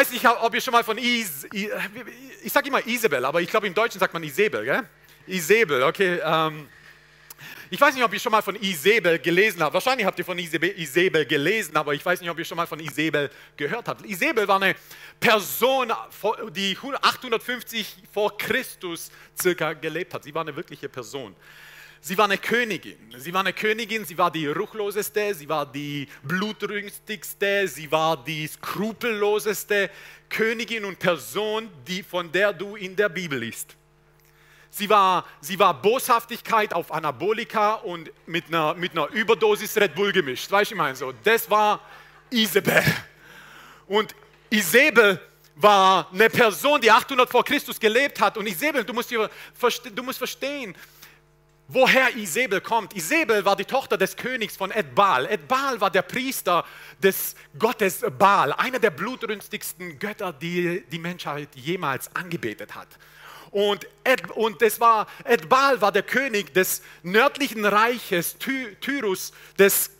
[0.00, 3.66] weiß nicht, ob ihr schon mal von Is, ich sage immer Isabel, aber ich glaube
[3.66, 4.82] im Deutschen sagt man Isabel, gell?
[5.26, 6.18] Isabel, okay.
[6.24, 6.68] Ähm,
[7.68, 9.74] ich weiß nicht, ob ihr schon mal von Isabel gelesen habt.
[9.74, 12.80] Wahrscheinlich habt ihr von Isabel gelesen, aber ich weiß nicht, ob ihr schon mal von
[12.80, 14.06] Isabel gehört habt.
[14.06, 14.74] Isabel war eine
[15.20, 15.92] Person,
[16.48, 20.24] die 850 vor Christus circa gelebt hat.
[20.24, 21.36] Sie war eine wirkliche Person.
[22.02, 22.96] Sie war eine Königin.
[23.18, 28.46] Sie war eine Königin, sie war die ruchloseste, sie war die blutrünstigste, sie war die
[28.46, 29.90] skrupelloseste
[30.30, 33.76] Königin und Person, die, von der du in der Bibel liest.
[34.70, 40.12] Sie war, sie war Boshaftigkeit auf Anabolika und mit einer, mit einer Überdosis Red Bull
[40.12, 40.50] gemischt.
[40.50, 41.80] Weißt du, ich meine so, das war
[42.30, 42.82] Isabel.
[43.86, 44.14] Und
[44.48, 45.20] Isabel
[45.56, 48.38] war eine Person, die 800 vor Christus gelebt hat.
[48.38, 50.74] Und Isabel, du musst, du musst verstehen,
[51.72, 52.96] woher Isabel kommt.
[52.96, 55.26] Isabel war die Tochter des Königs von Edbal.
[55.26, 56.64] Edbal war der Priester
[57.02, 62.88] des Gottes Baal, einer der blutrünstigsten Götter, die die Menschheit jemals angebetet hat.
[63.50, 69.90] Und, Ed, und das war, Edbal war der König des nördlichen Reiches, Ty, Tyrus, des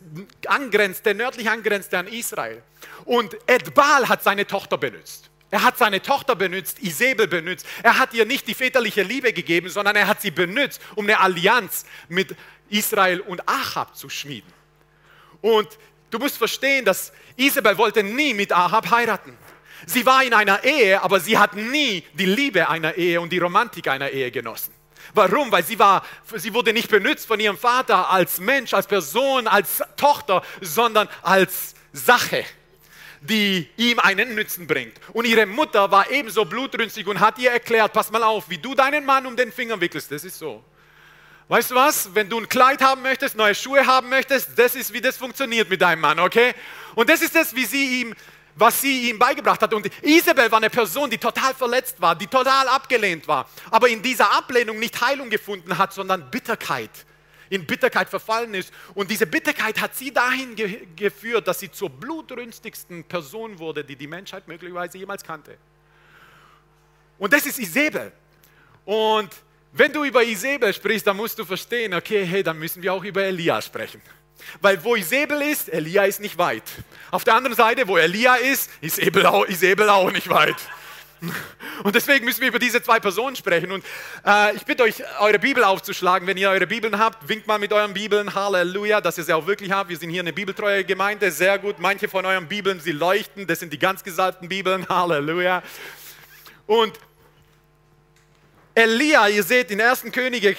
[0.47, 2.63] angrenzt, der nördlich angrenzte an Israel.
[3.05, 5.30] Und Edbal hat seine Tochter benutzt.
[5.51, 7.67] Er hat seine Tochter benutzt, Isabel benutzt.
[7.83, 11.19] Er hat ihr nicht die väterliche Liebe gegeben, sondern er hat sie benutzt, um eine
[11.19, 12.37] Allianz mit
[12.69, 14.53] Israel und Ahab zu schmieden.
[15.41, 15.69] Und
[16.11, 19.37] du musst verstehen, dass Isabel wollte nie mit Ahab heiraten.
[19.87, 23.39] Sie war in einer Ehe, aber sie hat nie die Liebe einer Ehe und die
[23.39, 24.73] Romantik einer Ehe genossen.
[25.15, 25.51] Warum?
[25.51, 26.05] Weil sie, war,
[26.37, 31.75] sie wurde nicht benutzt von ihrem Vater als Mensch, als Person, als Tochter, sondern als
[31.93, 32.45] Sache
[33.21, 34.99] die ihm einen Nützen bringt.
[35.13, 38.75] Und ihre Mutter war ebenso blutrünstig und hat ihr erklärt, pass mal auf, wie du
[38.75, 40.65] deinen Mann um den Finger wickelst, das ist so.
[41.49, 42.15] Weißt du was?
[42.15, 45.69] Wenn du ein Kleid haben möchtest, neue Schuhe haben möchtest, das ist, wie das funktioniert
[45.69, 46.55] mit deinem Mann, okay?
[46.95, 48.15] Und das ist das, wie sie ihm,
[48.55, 49.75] was sie ihm beigebracht hat.
[49.75, 54.01] Und Isabel war eine Person, die total verletzt war, die total abgelehnt war, aber in
[54.01, 56.91] dieser Ablehnung nicht Heilung gefunden hat, sondern Bitterkeit
[57.51, 58.73] in Bitterkeit verfallen ist.
[58.95, 63.97] Und diese Bitterkeit hat sie dahin ge geführt, dass sie zur blutrünstigsten Person wurde, die
[63.97, 65.59] die Menschheit möglicherweise jemals kannte.
[67.19, 68.13] Und das ist Isabel.
[68.87, 69.31] Und
[69.73, 73.05] wenn du über Isabel sprichst, dann musst du verstehen, okay, hey, dann müssen wir auch
[73.05, 74.01] über Elia sprechen.
[74.61, 76.63] Weil wo Isabel ist, Elia ist nicht weit.
[77.11, 80.57] Auf der anderen Seite, wo Elia ist, ist Isabel auch, Isabel auch nicht weit.
[81.83, 83.73] Und deswegen müssen wir über diese zwei Personen sprechen.
[83.73, 83.85] Und
[84.27, 86.27] äh, ich bitte euch, eure Bibel aufzuschlagen.
[86.27, 88.35] Wenn ihr eure Bibeln habt, winkt mal mit euren Bibeln.
[88.35, 89.91] Halleluja, dass ihr sie auch wirklich habt.
[89.91, 91.31] Wir sind hier eine bibeltreue Gemeinde.
[91.31, 91.79] Sehr gut.
[91.79, 93.47] Manche von euren Bibeln, sie leuchten.
[93.47, 94.87] Das sind die ganz gesalbten Bibeln.
[94.89, 95.63] Halleluja.
[96.67, 96.99] Und
[98.75, 100.05] Elia, ihr seht in 1.
[100.13, 100.55] Könige, äh,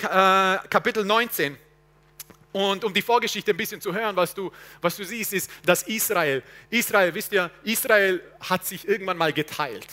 [0.70, 1.58] Kapitel 19.
[2.52, 4.52] Und um die Vorgeschichte ein bisschen zu hören, was du,
[4.82, 9.88] was du siehst, ist, dass Israel, Israel, wisst ihr, Israel hat sich irgendwann mal geteilt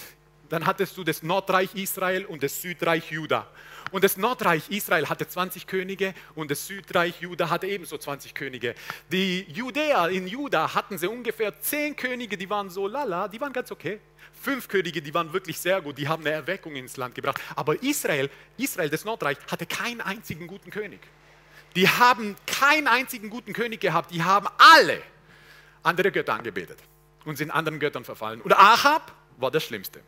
[0.49, 3.47] dann hattest du das Nordreich Israel und das Südreich Juda.
[3.91, 8.75] Und das Nordreich Israel hatte 20 Könige und das Südreich Juda hatte ebenso 20 Könige.
[9.11, 13.53] Die Judäer in Juda hatten sie ungefähr 10 Könige, die waren so lala, die waren
[13.53, 14.01] ganz okay.
[14.41, 17.41] Fünf Könige, die waren wirklich sehr gut, die haben eine Erweckung ins Land gebracht.
[17.57, 21.01] Aber Israel, Israel, das Nordreich, hatte keinen einzigen guten König.
[21.75, 25.01] Die haben keinen einzigen guten König gehabt, die haben alle
[25.83, 26.79] andere Götter angebetet
[27.25, 28.41] und sind anderen Göttern verfallen.
[28.41, 30.01] Und Ahab war das Schlimmste.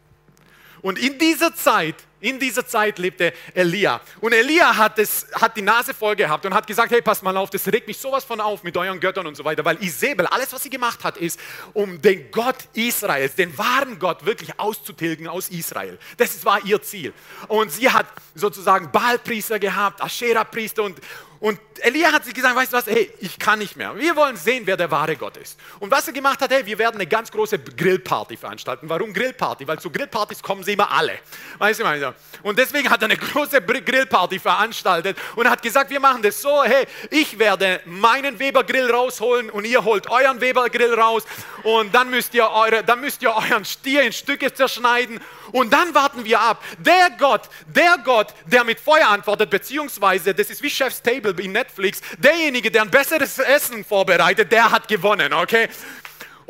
[0.83, 4.01] Und in dieser Zeit, in dieser Zeit lebte Elia.
[4.21, 7.37] Und Elia hat, es, hat die Nase voll gehabt und hat gesagt, hey, pass mal
[7.37, 9.65] auf, das regt mich sowas von auf mit euren Göttern und so weiter.
[9.65, 11.41] Weil Isabel, alles, was sie gemacht hat, ist,
[11.73, 15.99] um den Gott Israels, den wahren Gott wirklich auszutilgen aus Israel.
[16.19, 17.13] Das war ihr Ziel.
[17.49, 20.99] Und sie hat sozusagen Baalpriester gehabt, Asherah-Priester und,
[21.41, 23.97] und Elia hat sich gesagt, weißt du was, hey, ich kann nicht mehr.
[23.97, 25.59] Wir wollen sehen, wer der wahre Gott ist.
[25.78, 28.91] Und was er gemacht hat, hey, wir werden eine ganz große Grillparty veranstalten.
[28.91, 29.67] Warum Grillparty?
[29.67, 31.19] Weil zu Grillpartys kommen sie immer alle.
[31.59, 36.01] Weißt du, meine Und deswegen hat er eine große Grillparty veranstaltet und hat gesagt, wir
[36.01, 41.25] machen das so, hey, ich werde meinen Weber-Grill rausholen und ihr holt euren Weber-Grill raus
[41.63, 45.21] und dann müsst ihr, eure, dann müsst ihr euren Stier in Stücke zerschneiden
[45.53, 46.63] und dann warten wir ab.
[46.78, 51.53] Der Gott, der Gott, der mit Feuer antwortet, beziehungsweise, das ist wie Chef's Table in
[51.53, 55.68] Netflix, derjenige, der ein besseres Essen vorbereitet, der hat gewonnen, okay?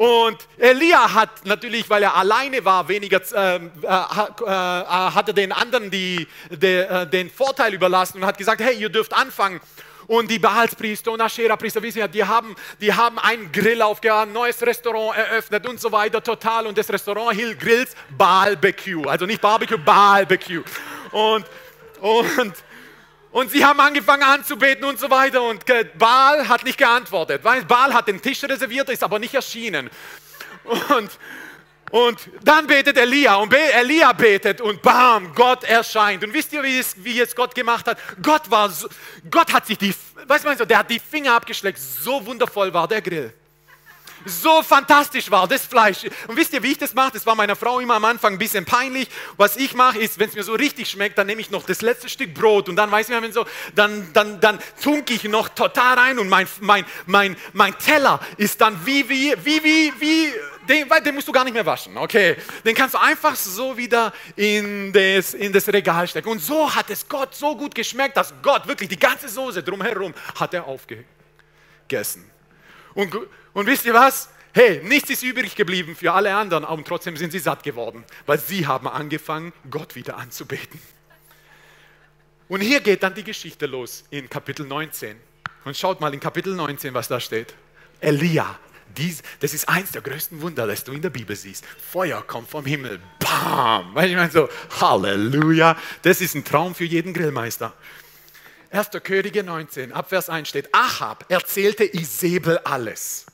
[0.00, 5.52] Und Elia hat natürlich, weil er alleine war, weniger, ähm, äh, äh, äh, hatte den
[5.52, 9.60] anderen die, die, äh, den Vorteil überlassen und hat gesagt, hey, ihr dürft anfangen.
[10.06, 14.62] Und die Baalspriester und Asherah-Priester, wissen ja, die haben, die haben einen Grill aufgehauen, neues
[14.62, 16.66] Restaurant eröffnet und so weiter, total.
[16.66, 19.06] Und das Restaurant hielt Grills Barbecue.
[19.06, 20.62] Also nicht Barbecue, Barbecue.
[21.12, 21.44] Und,
[22.00, 22.54] und,
[23.32, 25.42] und sie haben angefangen anzubeten und so weiter.
[25.42, 25.64] Und
[25.98, 27.44] Baal hat nicht geantwortet.
[27.44, 29.88] Weil Baal hat den Tisch reserviert, ist aber nicht erschienen.
[30.88, 31.10] Und,
[31.90, 36.22] Und dann betet Elia und Elia betet und bam, Gott erscheint.
[36.22, 37.98] Und wisst ihr, wie es, wie es Gott gemacht hat?
[38.22, 38.88] Gott war, so,
[39.28, 39.92] Gott hat sich die,
[40.26, 41.78] weißt du, der hat die Finger abgeschleckt.
[41.78, 43.32] So wundervoll war der Grill.
[44.24, 46.04] So fantastisch war das Fleisch.
[46.26, 47.12] Und wisst ihr, wie ich das mache?
[47.12, 49.08] Das war meiner Frau immer am Anfang ein bisschen peinlich.
[49.36, 51.80] Was ich mache, ist, wenn es mir so richtig schmeckt, dann nehme ich noch das
[51.80, 55.48] letzte Stück Brot und dann, weiß ich, wenn so, dann, dann, dann tunke ich noch
[55.48, 60.32] total rein und mein, mein, mein, mein Teller ist dann wie, wie, wie, wie, wie,
[60.68, 62.36] den, den musst du gar nicht mehr waschen, okay?
[62.64, 66.28] Den kannst du einfach so wieder in das, in das Regal stecken.
[66.28, 70.14] Und so hat es Gott so gut geschmeckt, dass Gott wirklich die ganze Soße drumherum
[70.38, 72.30] hat er aufgegessen.
[72.94, 73.14] Und,
[73.52, 74.28] und wisst ihr was?
[74.52, 78.38] Hey, nichts ist übrig geblieben für alle anderen, und trotzdem sind sie satt geworden, weil
[78.38, 80.80] sie haben angefangen, Gott wieder anzubeten.
[82.48, 85.16] Und hier geht dann die Geschichte los in Kapitel 19.
[85.64, 87.54] Und schaut mal in Kapitel 19, was da steht.
[88.00, 88.58] Elia,
[88.96, 91.64] dies, das ist eins der größten Wunder, das du in der Bibel siehst.
[91.64, 93.96] Feuer kommt vom Himmel, bam!
[93.98, 94.48] Ich meine so,
[94.80, 97.72] Halleluja, das ist ein Traum für jeden Grillmeister.
[98.72, 98.90] 1.
[99.04, 103.26] Könige 19, Abvers 1 steht, Ahab erzählte Isabel alles.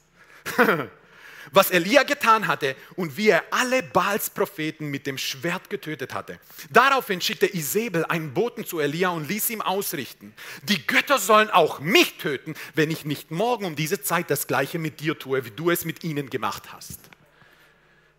[1.52, 6.38] was Elia getan hatte und wie er alle Baals Propheten mit dem Schwert getötet hatte.
[6.70, 11.80] Daraufhin schickte Isabel einen Boten zu Elia und ließ ihm ausrichten, die Götter sollen auch
[11.80, 15.50] mich töten, wenn ich nicht morgen um diese Zeit das gleiche mit dir tue, wie
[15.50, 17.00] du es mit ihnen gemacht hast.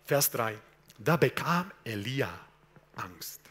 [0.04, 0.56] Vers 3.
[0.98, 2.30] Da bekam Elia
[2.96, 3.47] Angst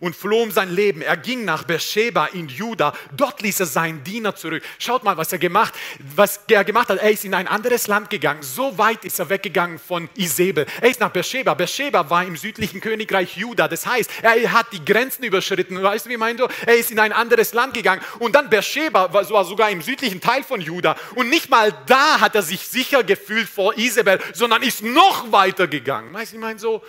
[0.00, 1.02] und floh um sein Leben.
[1.02, 2.92] Er ging nach Beersheba in Juda.
[3.16, 4.62] Dort ließ er seinen Diener zurück.
[4.78, 5.74] Schaut mal, was er gemacht,
[6.14, 6.98] was er gemacht hat.
[6.98, 8.42] Er ist in ein anderes Land gegangen.
[8.42, 10.66] So weit ist er weggegangen von Isabel.
[10.80, 11.54] Er ist nach Beersheba.
[11.54, 13.68] Beersheba war im südlichen Königreich Juda.
[13.68, 15.82] Das heißt, er hat die Grenzen überschritten.
[15.82, 16.48] Weißt du, wie meinst du?
[16.66, 18.02] Er ist in ein anderes Land gegangen.
[18.18, 20.96] Und dann Beersheba war sogar im südlichen Teil von Juda.
[21.14, 25.66] Und nicht mal da hat er sich sicher gefühlt vor Isabel, sondern ist noch weiter
[25.66, 26.12] gegangen.
[26.12, 26.82] Weißt du, ich meine so,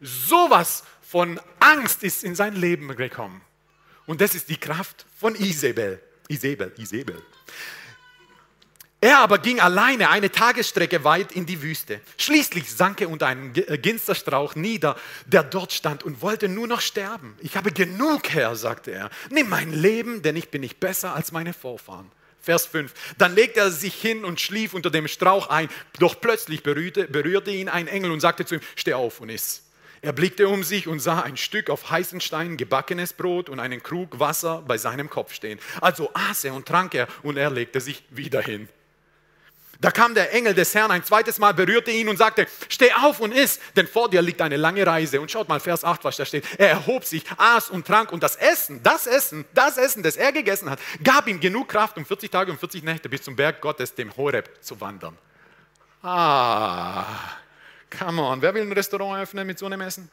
[0.00, 3.40] sowas von Angst ist in sein Leben gekommen.
[4.04, 6.02] Und das ist die Kraft von Isabel.
[6.28, 7.22] Isabel, Isabel.
[9.00, 12.02] Er aber ging alleine eine Tagesstrecke weit in die Wüste.
[12.18, 16.82] Schließlich sank er unter einem äh, Ginsterstrauch nieder, der dort stand und wollte nur noch
[16.82, 17.36] sterben.
[17.40, 19.08] Ich habe genug, Herr, sagte er.
[19.30, 22.10] Nimm mein Leben, denn ich bin nicht besser als meine Vorfahren.
[22.42, 22.92] Vers 5.
[23.16, 25.70] Dann legte er sich hin und schlief unter dem Strauch ein.
[26.00, 29.62] Doch plötzlich berührte, berührte ihn ein Engel und sagte zu ihm, steh auf und iss.
[30.00, 33.82] Er blickte um sich und sah ein Stück auf heißen Steinen gebackenes Brot und einen
[33.82, 35.58] Krug Wasser bei seinem Kopf stehen.
[35.80, 38.68] Also aß er und trank er und er legte sich wieder hin.
[39.80, 43.20] Da kam der Engel des Herrn ein zweites Mal, berührte ihn und sagte, steh auf
[43.20, 45.20] und iss, denn vor dir liegt eine lange Reise.
[45.20, 46.44] Und schaut mal, Vers 8, was da steht.
[46.58, 50.32] Er erhob sich, aß und trank und das Essen, das Essen, das Essen, das er
[50.32, 53.60] gegessen hat, gab ihm genug Kraft, um 40 Tage und 40 Nächte bis zum Berg
[53.60, 55.16] Gottes, dem Horeb, zu wandern.
[56.02, 57.04] Ah,
[57.90, 60.10] Come on, wer will ein Restaurant öffnen mit so einem Essen?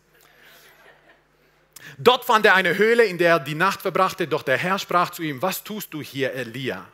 [1.98, 5.12] Dort fand er eine Höhle, in der er die Nacht verbrachte, doch der Herr sprach
[5.12, 6.88] zu ihm, was tust du hier, Elia?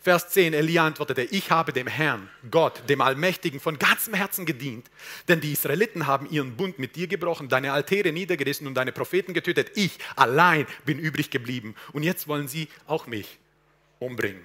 [0.00, 4.88] Vers 10, Elia antwortete, ich habe dem Herrn, Gott, dem Allmächtigen, von ganzem Herzen gedient,
[5.26, 9.34] denn die Israeliten haben ihren Bund mit dir gebrochen, deine Altäre niedergerissen und deine Propheten
[9.34, 9.72] getötet.
[9.74, 13.38] Ich allein bin übrig geblieben und jetzt wollen sie auch mich
[13.98, 14.42] umbringen.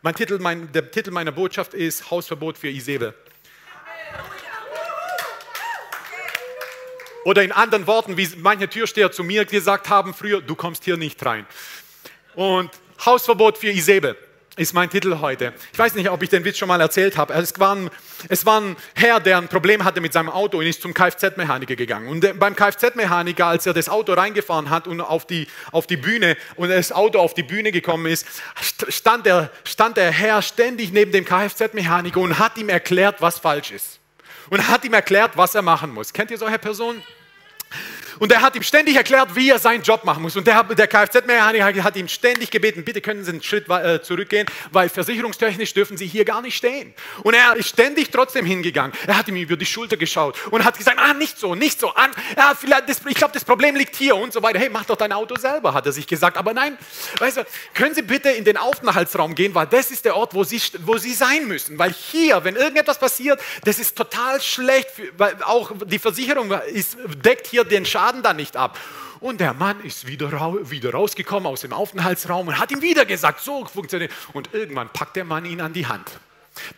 [0.00, 3.14] Mein Titel, mein, der Titel meiner Botschaft ist Hausverbot für Isabel.
[7.24, 10.96] Oder in anderen Worten, wie manche Türsteher zu mir gesagt haben früher, du kommst hier
[10.96, 11.46] nicht rein.
[12.34, 12.70] Und
[13.04, 14.16] Hausverbot für Isabel
[14.56, 15.52] ist mein Titel heute.
[15.72, 17.34] Ich weiß nicht, ob ich den Witz schon mal erzählt habe.
[17.34, 17.90] Es war, ein,
[18.28, 21.74] es war ein Herr, der ein Problem hatte mit seinem Auto und ist zum Kfz-Mechaniker
[21.74, 22.08] gegangen.
[22.08, 26.36] Und beim Kfz-Mechaniker, als er das Auto reingefahren hat und auf die, auf die Bühne
[26.54, 28.26] und das Auto auf die Bühne gekommen ist,
[28.88, 33.72] stand der, stand der Herr ständig neben dem Kfz-Mechaniker und hat ihm erklärt, was falsch
[33.72, 33.93] ist
[34.50, 36.12] und hat ihm erklärt, was er machen muss.
[36.12, 37.02] Kennt ihr solche Personen?
[38.18, 40.36] Und er hat ihm ständig erklärt, wie er seinen Job machen muss.
[40.36, 44.46] Und der, der Kfz-Mechaniker hat ihm ständig gebeten, bitte können Sie einen Schritt äh, zurückgehen,
[44.70, 46.94] weil versicherungstechnisch dürfen Sie hier gar nicht stehen.
[47.22, 48.92] Und er ist ständig trotzdem hingegangen.
[49.06, 51.94] Er hat ihm über die Schulter geschaut und hat gesagt, ah, nicht so, nicht so.
[51.94, 54.58] An, ja, vielleicht das, ich glaube, das Problem liegt hier und so weiter.
[54.58, 56.36] Hey, mach doch dein Auto selber, hat er sich gesagt.
[56.36, 56.78] Aber nein,
[57.18, 60.44] weißt du, können Sie bitte in den Aufenthaltsraum gehen, weil das ist der Ort, wo
[60.44, 61.78] Sie, wo Sie sein müssen.
[61.78, 66.96] Weil hier, wenn irgendetwas passiert, das ist total schlecht, für, weil auch die Versicherung ist,
[67.24, 68.78] deckt hier den Schaden Schaden dann nicht ab.
[69.20, 70.30] Und der Mann ist wieder,
[70.70, 74.12] wieder rausgekommen aus dem Aufenthaltsraum und hat ihm wieder gesagt, so funktioniert.
[74.34, 76.10] Und irgendwann packt der Mann ihn an die Hand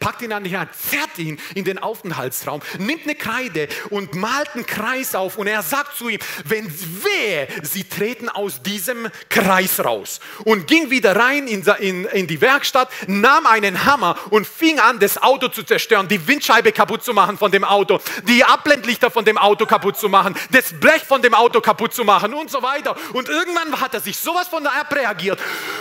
[0.01, 4.51] packt ihn an die Hand, zerrt ihn in den Aufenthaltsraum, nimmt eine Kreide und malt
[4.55, 9.85] einen Kreis auf und er sagt zu ihm, wenn wehe, sie treten aus diesem Kreis
[9.85, 14.79] raus und ging wieder rein in, in, in die Werkstatt, nahm einen Hammer und fing
[14.79, 19.11] an, das Auto zu zerstören, die Windscheibe kaputt zu machen von dem Auto, die Abblendlichter
[19.11, 22.51] von dem Auto kaputt zu machen, das Blech von dem Auto kaputt zu machen und
[22.51, 22.97] so weiter.
[23.13, 25.41] Und irgendwann hat er sich sowas von abreagiert,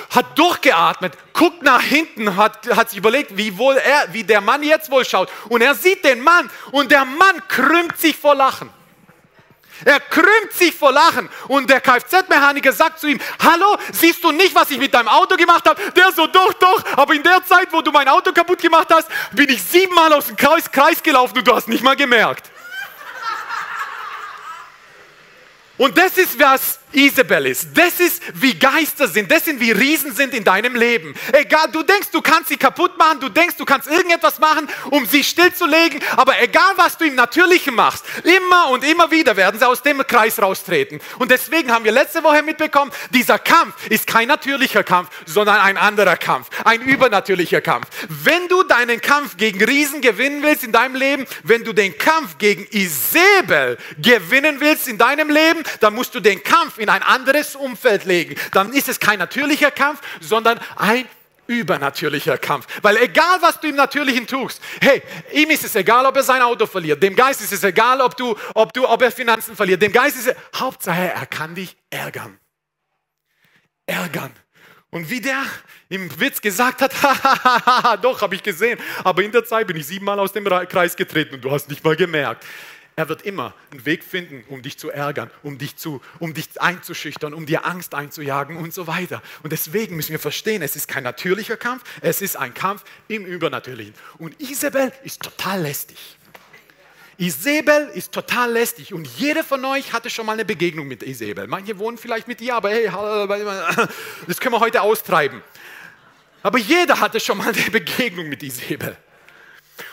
[0.09, 4.63] hat durchgeatmet, guckt nach hinten, hat, hat sich überlegt, wie wohl er, wie der Mann
[4.63, 5.30] jetzt wohl schaut.
[5.50, 8.70] Und er sieht den Mann und der Mann krümmt sich vor Lachen.
[9.84, 14.56] Er krümmt sich vor Lachen und der Kfz-Mechaniker sagt zu ihm, hallo, siehst du nicht,
[14.56, 15.82] was ich mit deinem Auto gemacht habe?
[15.92, 19.10] Der so, doch, doch, aber in der Zeit, wo du mein Auto kaputt gemacht hast,
[19.34, 22.50] bin ich siebenmal aus dem Kreis, Kreis gelaufen und du hast nicht mal gemerkt.
[25.77, 27.69] Und das ist, was Isabel ist.
[27.73, 29.29] Das ist, wie Geister sind.
[29.31, 31.13] Das sind, wie Riesen sind in deinem Leben.
[31.33, 35.05] Egal, du denkst, du kannst sie kaputt machen, du denkst, du kannst irgendetwas machen, um
[35.05, 39.67] sie stillzulegen, aber egal, was du im Natürlichen machst, immer und immer wieder werden sie
[39.67, 40.99] aus dem Kreis raustreten.
[41.19, 45.77] Und deswegen haben wir letzte Woche mitbekommen, dieser Kampf ist kein natürlicher Kampf, sondern ein
[45.77, 47.87] anderer Kampf, ein übernatürlicher Kampf.
[48.07, 52.37] Wenn du deinen Kampf gegen Riesen gewinnen willst in deinem Leben, wenn du den Kampf
[52.37, 57.01] gegen Isabel gewinnen willst in deinem Leben, dann musst du den Kampf in in ein
[57.01, 61.08] anderes Umfeld legen, dann ist es kein natürlicher Kampf, sondern ein
[61.48, 62.68] übernatürlicher Kampf.
[62.82, 65.01] Weil egal, was du im Natürlichen tust, hey,
[65.32, 68.15] ihm ist es egal, ob er sein Auto verliert, dem Geist ist es egal, ob,
[68.15, 71.75] du, ob, du, ob er Finanzen verliert, dem Geist ist es, Hauptsache, er kann dich
[71.89, 72.39] ärgern.
[73.88, 74.32] Ärgern.
[74.92, 75.44] Und wie der
[75.89, 76.94] im Witz gesagt hat,
[78.01, 81.36] doch, habe ich gesehen, aber in der Zeit bin ich siebenmal aus dem Kreis getreten
[81.36, 82.46] und du hast nicht mal gemerkt.
[82.97, 86.61] Er wird immer einen Weg finden, um dich zu ärgern, um dich, zu, um dich
[86.61, 89.21] einzuschüchtern, um dir Angst einzujagen und so weiter.
[89.43, 93.25] Und deswegen müssen wir verstehen, es ist kein natürlicher Kampf, es ist ein Kampf im
[93.25, 93.93] Übernatürlichen.
[94.17, 95.97] Und Isabel ist total lästig.
[97.17, 101.47] Isabel ist total lästig und jeder von euch hatte schon mal eine Begegnung mit Isabel.
[101.47, 102.85] Manche wohnen vielleicht mit ihr, aber hey,
[104.27, 105.41] das können wir heute austreiben.
[106.43, 108.95] Aber jeder hatte schon mal eine Begegnung mit Isabel.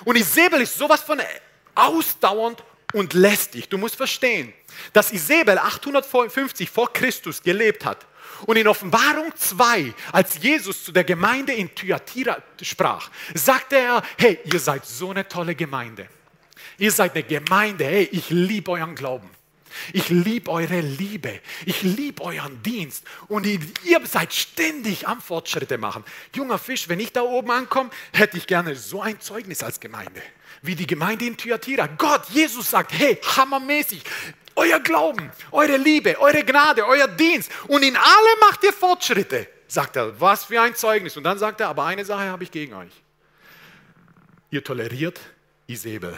[0.04, 1.20] Und Isabel ist sowas von
[1.74, 2.62] ausdauernd
[2.92, 3.68] und lästig.
[3.68, 4.52] Du musst verstehen,
[4.92, 8.06] dass Isabel 850 vor Christus gelebt hat.
[8.46, 14.38] Und in Offenbarung 2, als Jesus zu der Gemeinde in Thyatira sprach, sagte er, hey,
[14.44, 16.08] ihr seid so eine tolle Gemeinde.
[16.78, 19.30] Ihr seid eine Gemeinde, hey, ich liebe euren Glauben.
[19.92, 21.40] Ich liebe eure Liebe.
[21.64, 23.04] Ich liebe euren Dienst.
[23.28, 23.60] Und ihr
[24.04, 26.04] seid ständig am Fortschritte machen.
[26.34, 30.22] Junger Fisch, wenn ich da oben ankomme, hätte ich gerne so ein Zeugnis als Gemeinde
[30.62, 31.86] wie die Gemeinde in Thyatira.
[31.86, 34.02] Gott, Jesus sagt, hey, hammermäßig,
[34.54, 39.48] euer Glauben, eure Liebe, eure Gnade, euer Dienst und in allem macht ihr Fortschritte.
[39.66, 41.16] Sagt er, was für ein Zeugnis.
[41.16, 42.92] Und dann sagt er, aber eine Sache habe ich gegen euch.
[44.50, 45.18] Ihr toleriert
[45.66, 46.14] Isabel.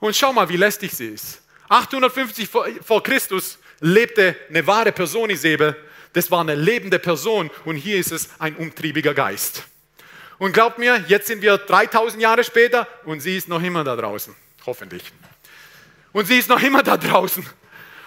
[0.00, 1.42] Und schau mal, wie lästig sie ist.
[1.68, 5.76] 850 vor, Christus lebte eine wahre Person Isabel.
[6.14, 9.64] Das war eine lebende Person und hier ist es ein umtriebiger Geist.
[10.38, 13.96] Und glaubt mir, jetzt sind wir 3000 Jahre später und sie ist noch immer da
[13.96, 14.34] draußen.
[14.66, 15.02] Hoffentlich.
[16.12, 17.44] Und sie ist noch immer da draußen.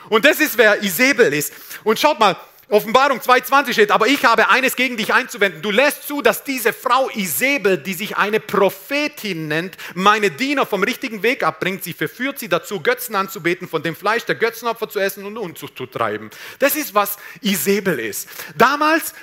[0.10, 1.54] Und das ist, wer Isabel ist.
[1.84, 2.36] Und schaut mal,
[2.72, 5.62] Offenbarung 2,20 steht, aber ich habe eines gegen dich einzuwenden.
[5.62, 10.82] Du lässt zu, dass diese Frau Isabel, die sich eine Prophetin nennt, meine Diener vom
[10.82, 11.84] richtigen Weg abbringt.
[11.84, 15.78] Sie verführt sie dazu, Götzen anzubeten, von dem Fleisch der Götzenopfer zu essen und Unzucht
[15.78, 16.30] zu treiben.
[16.60, 18.30] Das ist, was Isabel ist.
[18.56, 19.16] Damals,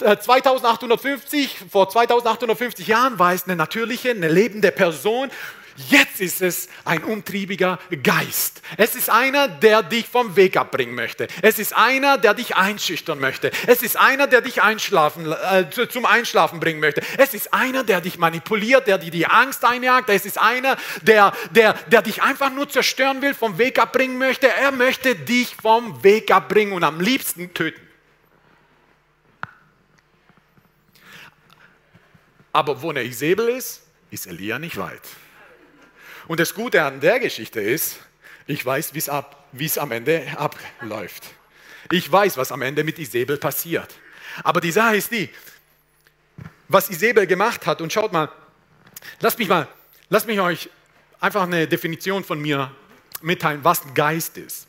[0.00, 5.30] 2850, vor 2850 Jahren, war es eine natürliche, eine lebende Person
[5.76, 8.62] Jetzt ist es ein umtriebiger Geist.
[8.78, 11.28] Es ist einer, der dich vom Weg abbringen möchte.
[11.42, 13.50] Es ist einer, der dich einschüchtern möchte.
[13.66, 17.02] Es ist einer, der dich einschlafen, äh, zum Einschlafen bringen möchte.
[17.18, 20.08] Es ist einer, der dich manipuliert, der dir die Angst einjagt.
[20.08, 24.48] Es ist einer, der, der, der dich einfach nur zerstören will, vom Weg abbringen möchte.
[24.48, 27.82] Er möchte dich vom Weg abbringen und am liebsten töten.
[32.52, 35.02] Aber wo Isabel ist, ist Elia nicht weit.
[36.28, 37.98] Und das Gute an der Geschichte ist,
[38.46, 41.24] ich weiß, wie es am Ende abläuft.
[41.90, 43.94] Ich weiß, was am Ende mit Isabel passiert.
[44.42, 45.30] Aber die Sache ist die,
[46.68, 48.30] was Isabel gemacht hat, und schaut mal,
[49.20, 49.68] lasst mich mal,
[50.08, 50.68] lasst mich euch
[51.20, 52.70] einfach eine Definition von mir
[53.22, 54.66] mitteilen, was ein Geist ist.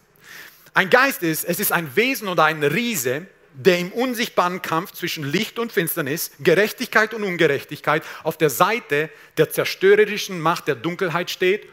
[0.73, 3.25] Ein Geist ist, es ist ein Wesen oder ein Riese,
[3.57, 9.49] der im unsichtbaren Kampf zwischen Licht und Finsternis, Gerechtigkeit und Ungerechtigkeit auf der Seite der
[9.49, 11.67] zerstörerischen Macht der Dunkelheit steht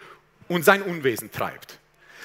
[0.48, 1.78] und sein Unwesen treibt.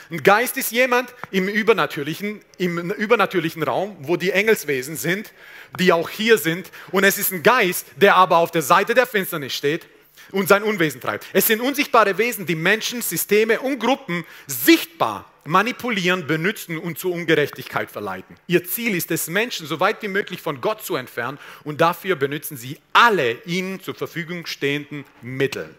[0.09, 5.33] Ein Geist ist jemand im übernatürlichen, im übernatürlichen Raum, wo die Engelswesen sind,
[5.77, 6.71] die auch hier sind.
[6.91, 9.85] Und es ist ein Geist, der aber auf der Seite der Finsternis steht
[10.31, 11.27] und sein Unwesen treibt.
[11.33, 17.89] Es sind unsichtbare Wesen, die Menschen, Systeme und Gruppen sichtbar manipulieren, benutzen und zur Ungerechtigkeit
[17.89, 18.35] verleiten.
[18.47, 22.15] Ihr Ziel ist es, Menschen so weit wie möglich von Gott zu entfernen und dafür
[22.15, 25.73] benutzen sie alle ihnen zur Verfügung stehenden Mittel.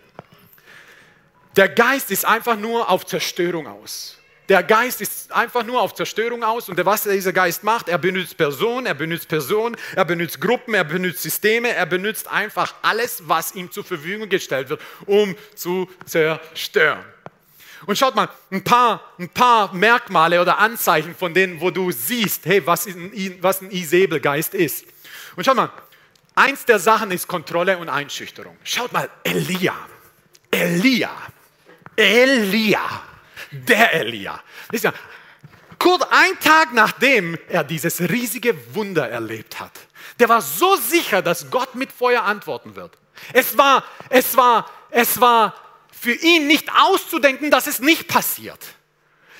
[1.57, 4.17] Der Geist ist einfach nur auf Zerstörung aus.
[4.50, 8.37] Der Geist ist einfach nur auf Zerstörung aus und was dieser Geist macht, er benutzt
[8.37, 13.55] Personen, er benutzt Personen, er benutzt Gruppen, er benutzt Systeme, er benutzt einfach alles, was
[13.55, 17.05] ihm zur Verfügung gestellt wird, um zu zerstören.
[17.87, 22.44] Und schaut mal, ein paar, ein paar Merkmale oder Anzeichen von denen, wo du siehst,
[22.46, 24.84] hey, was ein, was ein Isabelgeist ist.
[25.37, 25.70] Und schaut mal,
[26.34, 28.56] eins der Sachen ist Kontrolle und Einschüchterung.
[28.64, 29.75] Schaut mal, Elia,
[30.50, 31.10] Elia,
[31.96, 33.10] Elia
[33.50, 34.42] der Elia.
[35.78, 39.72] Kurz ein Tag nachdem er dieses riesige Wunder erlebt hat,
[40.18, 42.99] der war so sicher, dass Gott mit Feuer antworten wird.
[43.32, 45.54] Es war, es war, es war
[46.00, 48.59] für ihn nicht auszudenken, dass es nicht passiert.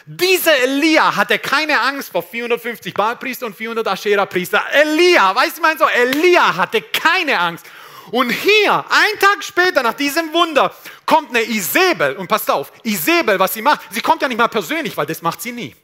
[0.05, 4.62] Dieser Elia hatte keine Angst vor 450 Baalpriester und 400 Aschera-Priester.
[4.71, 7.64] Elia, weißt du, mein so, Elia hatte keine Angst.
[8.11, 10.75] Und hier, ein Tag später, nach diesem Wunder,
[11.07, 12.17] kommt eine Isabel.
[12.17, 15.23] Und passt auf, Isabel, was sie macht, sie kommt ja nicht mal persönlich, weil das
[15.23, 15.75] macht sie nie.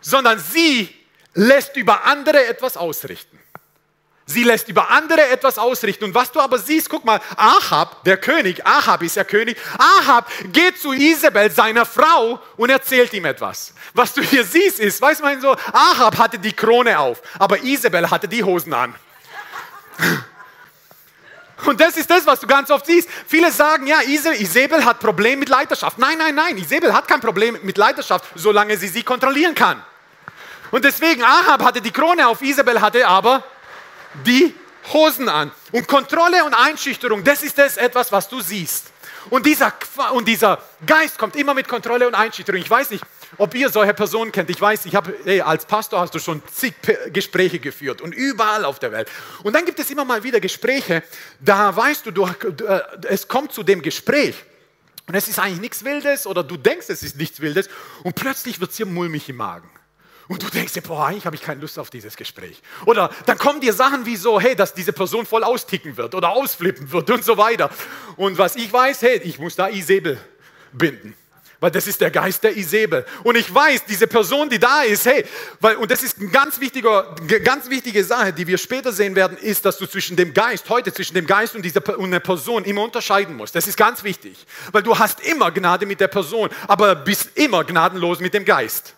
[0.00, 0.94] Sondern sie
[1.34, 3.41] lässt über andere etwas ausrichten.
[4.24, 6.04] Sie lässt über andere etwas ausrichten.
[6.04, 10.30] Und was du aber siehst, guck mal, Ahab, der König, Ahab ist ja König, Ahab
[10.52, 13.74] geht zu Isabel, seiner Frau, und erzählt ihm etwas.
[13.94, 17.62] Was du hier siehst, ist, weißt du, mein so, Ahab hatte die Krone auf, aber
[17.62, 18.94] Isabel hatte die Hosen an.
[21.64, 23.08] Und das ist das, was du ganz oft siehst.
[23.26, 25.96] Viele sagen, ja, Isabel hat Probleme mit Leiterschaft.
[25.96, 29.80] Nein, nein, nein, Isabel hat kein Problem mit Leiterschaft, solange sie sie kontrollieren kann.
[30.72, 33.44] Und deswegen, Ahab hatte die Krone auf, Isabel hatte aber
[34.26, 34.54] die
[34.92, 35.50] Hosen an.
[35.70, 38.92] Und Kontrolle und Einschüchterung, das ist das etwas, was du siehst.
[39.30, 39.72] Und dieser,
[40.12, 42.60] und dieser Geist kommt immer mit Kontrolle und Einschüchterung.
[42.60, 43.04] Ich weiß nicht,
[43.38, 44.50] ob ihr solche Personen kennt.
[44.50, 46.74] Ich weiß, ich habe, hey, als Pastor hast du schon zig
[47.12, 49.08] Gespräche geführt und überall auf der Welt.
[49.42, 51.02] Und dann gibt es immer mal wieder Gespräche,
[51.40, 54.34] da weißt du, du äh, es kommt zu dem Gespräch
[55.06, 57.68] und es ist eigentlich nichts Wildes oder du denkst, es ist nichts Wildes
[58.02, 59.70] und plötzlich wird es dir mulmig im Magen.
[60.28, 62.62] Und du denkst dir, boah, eigentlich habe ich keine Lust auf dieses Gespräch.
[62.86, 66.30] Oder dann kommen dir Sachen wie so, hey, dass diese Person voll austicken wird oder
[66.30, 67.70] ausflippen wird und so weiter.
[68.16, 70.18] Und was ich weiß, hey, ich muss da Isabel
[70.72, 71.14] binden
[71.62, 73.06] weil das ist der Geist der Isabel.
[73.22, 75.24] Und ich weiß, diese Person, die da ist, hey,
[75.60, 79.38] weil, und das ist eine ganz, wichtiger, ganz wichtige Sache, die wir später sehen werden,
[79.38, 82.64] ist, dass du zwischen dem Geist, heute zwischen dem Geist und dieser und einer Person
[82.64, 83.54] immer unterscheiden musst.
[83.54, 87.62] Das ist ganz wichtig, weil du hast immer Gnade mit der Person, aber bist immer
[87.62, 88.96] gnadenlos mit dem Geist.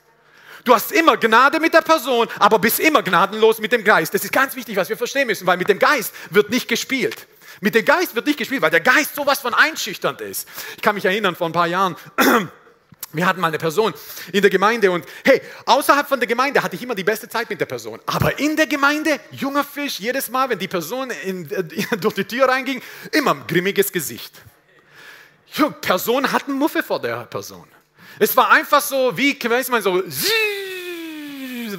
[0.65, 4.15] Du hast immer Gnade mit der Person, aber bist immer gnadenlos mit dem Geist.
[4.15, 7.27] Das ist ganz wichtig, was wir verstehen müssen, weil mit dem Geist wird nicht gespielt.
[7.61, 10.49] Mit dem Geist wird nicht gespielt, weil der Geist sowas von einschüchternd ist.
[10.77, 11.97] Ich kann mich erinnern, vor ein paar Jahren,
[13.13, 13.93] wir hatten mal eine Person
[14.33, 17.51] in der Gemeinde und hey, außerhalb von der Gemeinde hatte ich immer die beste Zeit
[17.51, 18.01] mit der Person.
[18.07, 21.47] Aber in der Gemeinde, junger Fisch, jedes Mal, wenn die Person in,
[22.01, 22.81] durch die Tür reinging,
[23.13, 24.33] immer ein grimmiges Gesicht.
[25.57, 27.69] Die Person hat einen Muffe vor der Person.
[28.19, 30.03] Es war einfach so, wie, weiß man so,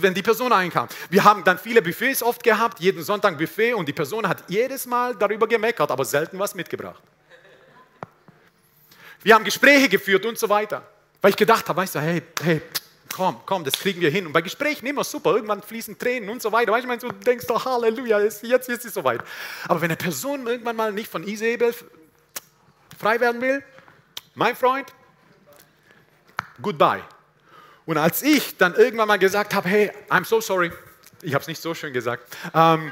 [0.05, 0.87] wenn die Person einkam.
[1.09, 4.85] Wir haben dann viele Buffets oft gehabt, jeden Sonntag Buffet und die Person hat jedes
[4.85, 7.01] Mal darüber gemeckert, aber selten was mitgebracht.
[9.23, 10.83] Wir haben Gespräche geführt und so weiter.
[11.19, 12.61] Weil ich gedacht habe, weißt du, hey, hey,
[13.11, 14.27] komm, komm, das kriegen wir hin.
[14.27, 16.71] Und bei Gesprächen immer super, irgendwann fließen Tränen und so weiter.
[16.71, 19.23] Weißt du, du denkst doch, Halleluja, jetzt ist es soweit.
[19.67, 21.73] Aber wenn eine Person irgendwann mal nicht von Isabel
[22.99, 23.63] frei werden will,
[24.35, 24.93] mein Freund,
[26.61, 27.01] goodbye.
[27.85, 30.71] Und als ich dann irgendwann mal gesagt habe, hey, I'm so sorry,
[31.21, 32.91] ich habe es nicht so schön gesagt, ähm,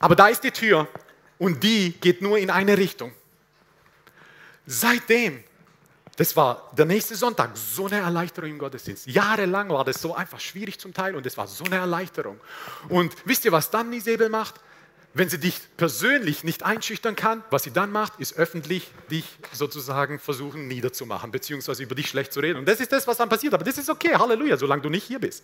[0.00, 0.88] aber da ist die Tür
[1.38, 3.12] und die geht nur in eine Richtung.
[4.66, 5.42] Seitdem,
[6.16, 9.06] das war der nächste Sonntag, so eine Erleichterung im Gottesdienst.
[9.06, 12.40] Jahrelang war das so einfach schwierig zum Teil und es war so eine Erleichterung.
[12.88, 14.56] Und wisst ihr, was dann Isabel macht?
[15.18, 20.20] Wenn sie dich persönlich nicht einschüchtern kann, was sie dann macht, ist öffentlich dich sozusagen
[20.20, 22.60] versuchen niederzumachen, beziehungsweise über dich schlecht zu reden.
[22.60, 23.52] Und das ist das, was dann passiert.
[23.52, 25.42] Aber das ist okay, Halleluja, solange du nicht hier bist.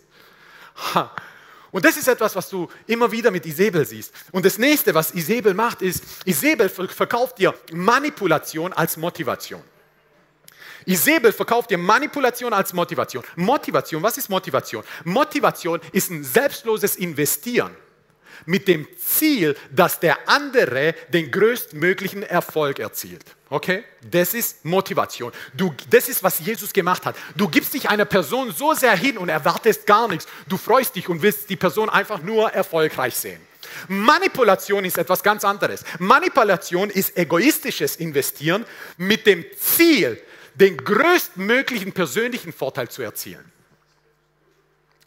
[1.71, 4.13] Und das ist etwas, was du immer wieder mit Isabel siehst.
[4.31, 9.61] Und das nächste, was Isabel macht, ist, Isabel verkauft dir Manipulation als Motivation.
[10.85, 13.25] Isabel verkauft dir Manipulation als Motivation.
[13.35, 14.85] Motivation, was ist Motivation?
[15.03, 17.75] Motivation ist ein selbstloses Investieren
[18.45, 23.23] mit dem Ziel, dass der andere den größtmöglichen Erfolg erzielt.
[23.49, 23.83] Okay?
[24.09, 25.31] Das ist Motivation.
[25.53, 27.15] Du, das ist, was Jesus gemacht hat.
[27.35, 30.27] Du gibst dich einer Person so sehr hin und erwartest gar nichts.
[30.47, 33.39] Du freust dich und willst die Person einfach nur erfolgreich sehen.
[33.87, 35.83] Manipulation ist etwas ganz anderes.
[35.99, 38.65] Manipulation ist egoistisches Investieren
[38.97, 40.21] mit dem Ziel,
[40.55, 43.51] den größtmöglichen persönlichen Vorteil zu erzielen.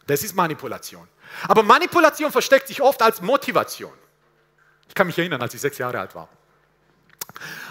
[0.05, 1.07] Das ist Manipulation.
[1.47, 3.93] Aber Manipulation versteckt sich oft als Motivation.
[4.87, 6.27] Ich kann mich erinnern, als ich sechs Jahre alt war.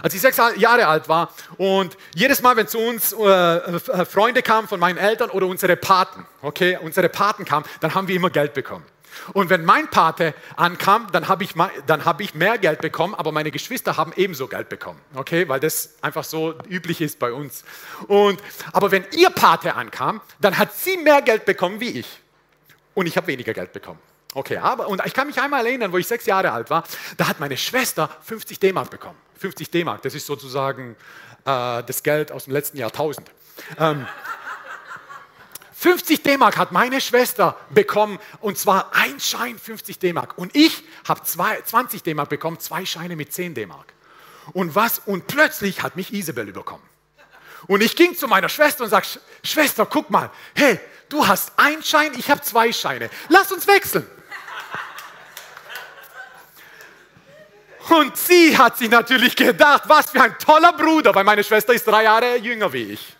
[0.02, 4.42] Als ich sechs Jahre alt war und jedes Mal, wenn zu uns äh, äh, Freunde
[4.42, 8.30] kamen von meinen Eltern oder unsere Paten, okay, unsere Paten kamen, dann haben wir immer
[8.30, 8.84] Geld bekommen.
[9.32, 13.50] Und wenn mein Pate ankam, dann habe ich, hab ich mehr Geld bekommen, aber meine
[13.50, 17.64] Geschwister haben ebenso Geld bekommen, okay, weil das einfach so üblich ist bei uns.
[18.06, 18.40] Und,
[18.72, 22.06] aber wenn ihr Pate ankam, dann hat sie mehr Geld bekommen wie ich
[22.98, 24.00] und ich habe weniger Geld bekommen.
[24.34, 26.82] Okay, aber und ich kann mich einmal erinnern, wo ich sechs Jahre alt war,
[27.16, 29.16] da hat meine Schwester 50 D-Mark bekommen.
[29.36, 30.96] 50 D-Mark, das ist sozusagen
[31.44, 33.30] äh, das Geld aus dem letzten Jahrtausend.
[33.78, 34.04] Ähm,
[35.74, 40.36] 50 D-Mark hat meine Schwester bekommen und zwar ein Schein 50 D-Mark.
[40.36, 43.94] Und ich habe 20 D-Mark bekommen, zwei Scheine mit 10 D-Mark.
[44.54, 44.98] Und was?
[45.06, 46.82] Und plötzlich hat mich Isabel bekommen.
[47.68, 51.82] Und ich ging zu meiner Schwester und sagte, Schwester, guck mal, hey, Du hast einen
[51.82, 53.08] Schein, ich habe zwei Scheine.
[53.28, 54.06] Lass uns wechseln.
[57.88, 61.86] Und sie hat sich natürlich gedacht, was für ein toller Bruder, weil meine Schwester ist
[61.86, 63.16] drei Jahre jünger wie ich.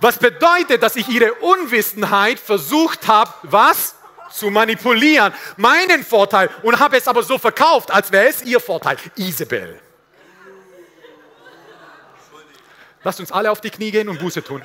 [0.00, 3.94] Was bedeutet, dass ich ihre Unwissenheit versucht habe, was?
[4.30, 8.96] Zu manipulieren, meinen Vorteil, und habe es aber so verkauft, als wäre es ihr Vorteil.
[9.16, 9.80] Isabel.
[13.02, 14.62] Lasst uns alle auf die Knie gehen und Buße tun.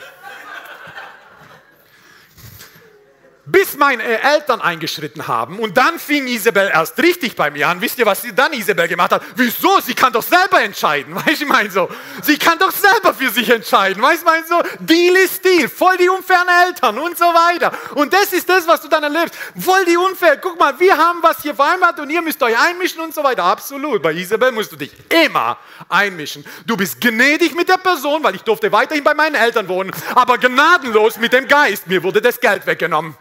[3.46, 5.60] Bis meine Eltern eingeschritten haben.
[5.60, 7.80] Und dann fing Isabel erst richtig bei mir an.
[7.82, 9.22] Wisst ihr, was sie dann Isabel gemacht hat?
[9.36, 9.80] Wieso?
[9.82, 11.16] Sie kann doch selber entscheiden.
[11.16, 11.90] Weißt du, ich meine so.
[12.24, 14.02] Sie kann doch selber für sich entscheiden.
[14.02, 14.62] Weißt du, mein so.
[14.80, 15.70] Deal ist Deal.
[15.70, 17.72] Voll die unfairen Eltern und so weiter.
[17.96, 19.36] Und das ist das, was du dann erlebst.
[19.60, 20.38] Voll die unfair.
[20.38, 23.44] Guck mal, wir haben was hier vereinbart und ihr müsst euch einmischen und so weiter.
[23.44, 24.02] Absolut.
[24.02, 26.44] Bei Isabel musst du dich immer einmischen.
[26.66, 30.38] Du bist gnädig mit der Person, weil ich durfte weiterhin bei meinen Eltern wohnen, aber
[30.38, 31.88] gnadenlos mit dem Geist.
[31.88, 33.16] Mir wurde das Geld weggenommen.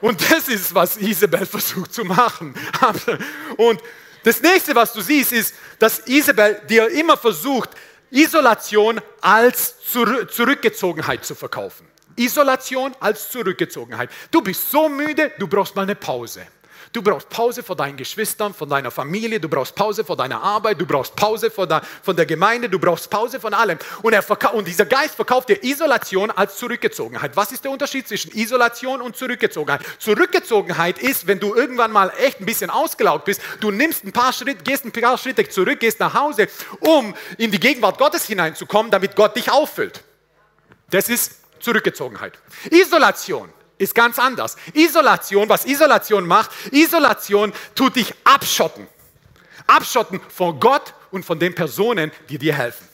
[0.00, 2.54] Und das ist, was Isabel versucht zu machen.
[3.56, 3.80] Und
[4.22, 7.70] das nächste, was du siehst, ist, dass Isabel dir immer versucht,
[8.10, 11.86] Isolation als Zurückgezogenheit zu verkaufen.
[12.16, 14.10] Isolation als Zurückgezogenheit.
[14.30, 16.46] Du bist so müde, du brauchst mal eine Pause.
[16.92, 20.80] Du brauchst Pause vor deinen Geschwistern, von deiner Familie, du brauchst Pause vor deiner Arbeit,
[20.80, 23.78] du brauchst Pause von der, von der Gemeinde, du brauchst Pause von allem.
[24.02, 24.12] Und,
[24.54, 27.36] und dieser Geist verkauft dir Isolation als Zurückgezogenheit.
[27.36, 29.82] Was ist der Unterschied zwischen Isolation und Zurückgezogenheit?
[30.00, 34.32] Zurückgezogenheit ist, wenn du irgendwann mal echt ein bisschen ausgelaugt bist, du nimmst ein paar
[34.32, 36.48] Schritte, gehst ein paar Schritte zurück, gehst nach Hause,
[36.80, 40.02] um in die Gegenwart Gottes hineinzukommen, damit Gott dich auffüllt.
[40.90, 42.36] Das ist Zurückgezogenheit.
[42.70, 43.48] Isolation
[43.80, 44.56] ist ganz anders.
[44.74, 48.86] Isolation, was Isolation macht, Isolation tut dich abschotten.
[49.66, 52.89] Abschotten von Gott und von den Personen, die dir helfen.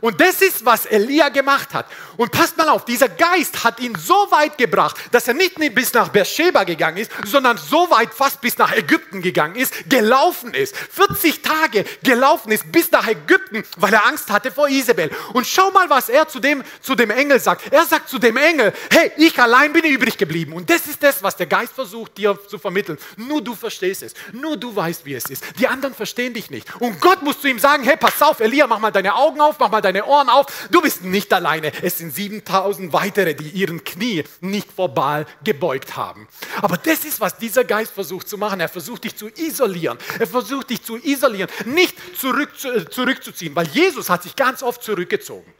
[0.00, 1.86] Und das ist, was Elia gemacht hat.
[2.16, 5.92] Und passt mal auf, dieser Geist hat ihn so weit gebracht, dass er nicht bis
[5.92, 10.76] nach Beersheba gegangen ist, sondern so weit fast bis nach Ägypten gegangen ist, gelaufen ist.
[10.76, 15.10] 40 Tage gelaufen ist bis nach Ägypten, weil er Angst hatte vor Isabel.
[15.32, 17.72] Und schau mal, was er zu dem, zu dem Engel sagt.
[17.72, 20.52] Er sagt zu dem Engel, hey, ich allein bin übrig geblieben.
[20.52, 22.98] Und das ist das, was der Geist versucht dir zu vermitteln.
[23.16, 24.14] Nur du verstehst es.
[24.32, 25.44] Nur du weißt, wie es ist.
[25.58, 26.74] Die anderen verstehen dich nicht.
[26.80, 29.58] Und Gott muss zu ihm sagen, hey, pass auf, Elia, mach mal deine Augen auf,
[29.58, 30.46] mach mal deine Ohren auf.
[30.70, 31.72] Du bist nicht alleine.
[31.82, 36.28] Es sind 7000 weitere, die ihren Knie nicht vor Baal gebeugt haben.
[36.60, 38.60] Aber das ist, was dieser Geist versucht zu machen.
[38.60, 39.98] Er versucht dich zu isolieren.
[40.18, 42.50] Er versucht dich zu isolieren, nicht zurück,
[42.90, 45.52] zurückzuziehen, weil Jesus hat sich ganz oft zurückgezogen.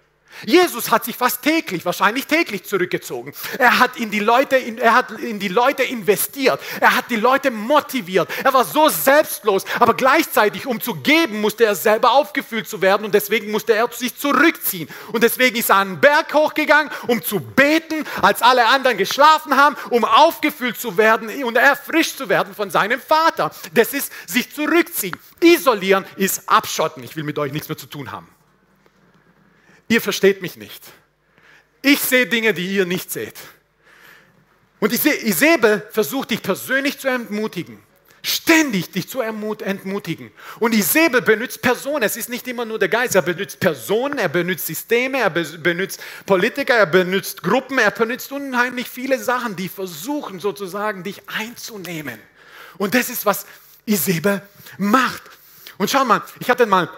[0.46, 3.32] Jesus hat sich fast täglich, wahrscheinlich täglich zurückgezogen.
[3.58, 6.60] Er hat, in die Leute, er hat in die Leute investiert.
[6.80, 8.28] Er hat die Leute motiviert.
[8.42, 9.64] Er war so selbstlos.
[9.78, 13.04] Aber gleichzeitig, um zu geben, musste er selber aufgefüllt zu werden.
[13.04, 14.88] Und deswegen musste er sich zurückziehen.
[15.12, 19.56] Und deswegen ist er an den Berg hochgegangen, um zu beten, als alle anderen geschlafen
[19.56, 23.50] haben, um aufgefüllt zu werden und erfrischt zu werden von seinem Vater.
[23.74, 25.16] Das ist sich zurückziehen.
[25.40, 27.02] Isolieren ist abschotten.
[27.02, 28.28] Ich will mit euch nichts mehr zu tun haben.
[29.92, 30.82] Ihr versteht mich nicht.
[31.82, 33.34] Ich sehe Dinge, die ihr nicht seht.
[34.80, 37.78] Und Isabel versucht dich persönlich zu entmutigen.
[38.22, 40.30] Ständig dich zu entmutigen.
[40.60, 42.04] Und Isabel benutzt Personen.
[42.04, 43.16] Es ist nicht immer nur der Geist.
[43.16, 48.88] Er benutzt Personen, er benutzt Systeme, er benutzt Politiker, er benutzt Gruppen, er benutzt unheimlich
[48.88, 52.18] viele Sachen, die versuchen sozusagen dich einzunehmen.
[52.78, 53.44] Und das ist, was
[53.84, 54.40] Isabel
[54.78, 55.22] macht.
[55.76, 56.88] Und schau mal, ich hatte mal,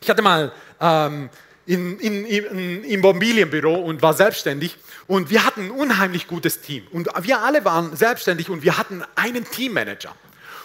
[0.00, 1.28] ich hatte mal ähm,
[1.66, 6.86] in, in, in, Immobilienbüro und war selbstständig und wir hatten ein unheimlich gutes Team.
[6.90, 10.14] Und wir alle waren selbstständig und wir hatten einen Teammanager.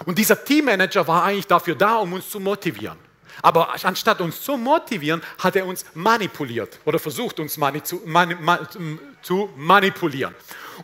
[0.06, 2.98] Und dieser Teammanager war eigentlich dafür da, um uns zu motivieren.
[3.42, 8.36] Aber anstatt uns zu motivieren, hat er uns manipuliert oder versucht, uns mani zu, mani
[9.22, 10.34] zu manipulieren.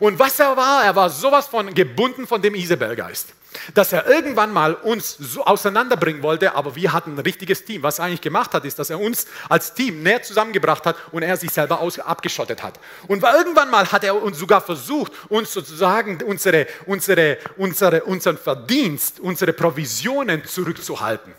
[0.00, 3.28] Und was er war, er war sowas von gebunden von dem Isabelgeist,
[3.74, 7.82] dass er irgendwann mal uns so auseinanderbringen wollte, aber wir hatten ein richtiges Team.
[7.82, 11.22] Was er eigentlich gemacht hat, ist, dass er uns als Team näher zusammengebracht hat und
[11.22, 12.78] er sich selber aus, abgeschottet hat.
[13.06, 19.20] Und irgendwann mal hat er uns sogar versucht, uns sozusagen unsere, unsere, unsere, unseren Verdienst,
[19.20, 21.32] unsere Provisionen zurückzuhalten.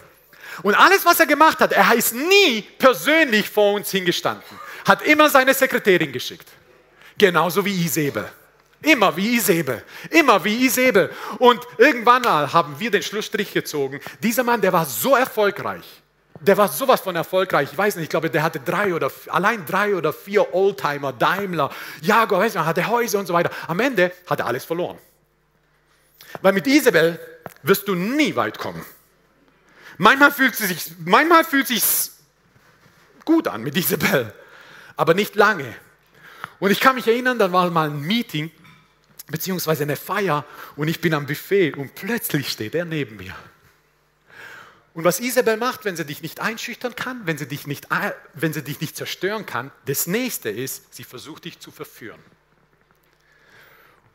[0.63, 4.43] Und alles, was er gemacht hat, er ist nie persönlich vor uns hingestanden,
[4.87, 6.47] hat immer seine Sekretärin geschickt.
[7.17, 8.29] Genauso wie Isabel.
[8.85, 9.83] Immer wie Isabel.
[10.11, 11.09] Immer wie Isabel.
[11.39, 13.99] Und irgendwann mal haben wir den Schlussstrich gezogen.
[14.21, 15.83] Dieser Mann, der war so erfolgreich.
[16.39, 17.69] Der war sowas von erfolgreich.
[17.71, 21.71] Ich weiß nicht, ich glaube, der hatte drei oder allein drei oder vier Oldtimer, Daimler,
[22.01, 23.49] Jaguar, weiß nicht, hatte Häuser und so weiter.
[23.67, 24.99] Am Ende hat er alles verloren.
[26.41, 27.19] Weil mit Isabel
[27.63, 28.85] wirst du nie weit kommen.
[29.97, 31.83] Manchmal fühlt es sich, manchmal fühlt sich
[33.23, 34.31] gut an mit Isabel,
[34.95, 35.73] aber nicht lange.
[36.59, 38.51] Und ich kann mich erinnern, da war mal ein Meeting,
[39.27, 43.35] beziehungsweise eine Feier, und ich bin am Buffet und plötzlich steht er neben mir.
[44.93, 47.87] Und was Isabel macht, wenn sie dich nicht einschüchtern kann, wenn sie dich nicht,
[48.33, 52.21] wenn sie dich nicht zerstören kann, das nächste ist, sie versucht dich zu verführen.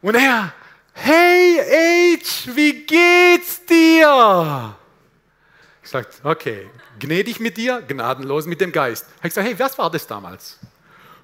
[0.00, 0.54] Und er,
[0.94, 4.74] hey H, wie geht's dir?
[5.82, 9.06] Ich sage, okay, gnädig mit dir, gnadenlos mit dem Geist.
[9.22, 10.58] Ich sage, hey, was war das damals?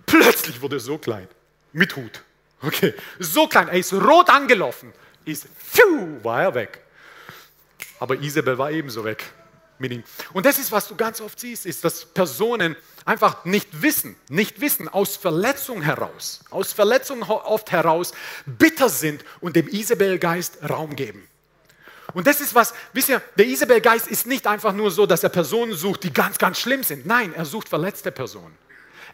[0.04, 1.28] Plötzlich wurde er so klein,
[1.72, 2.22] mit Hut.
[2.62, 4.92] Okay, so klein, er ist rot angelaufen,
[5.24, 6.80] ist, pfiuh, war er weg.
[7.98, 9.24] Aber Isabel war ebenso weg
[9.78, 10.04] mit ihm.
[10.32, 14.60] Und das ist, was du ganz oft siehst, ist, dass Personen einfach nicht wissen, nicht
[14.60, 18.12] wissen, aus Verletzung heraus, aus Verletzung oft heraus
[18.46, 21.28] bitter sind und dem Isabel-Geist Raum geben.
[22.14, 25.28] Und das ist was, wisst ihr, der Isabel-Geist ist nicht einfach nur so, dass er
[25.28, 27.04] Personen sucht, die ganz, ganz schlimm sind.
[27.04, 28.56] Nein, er sucht verletzte Personen,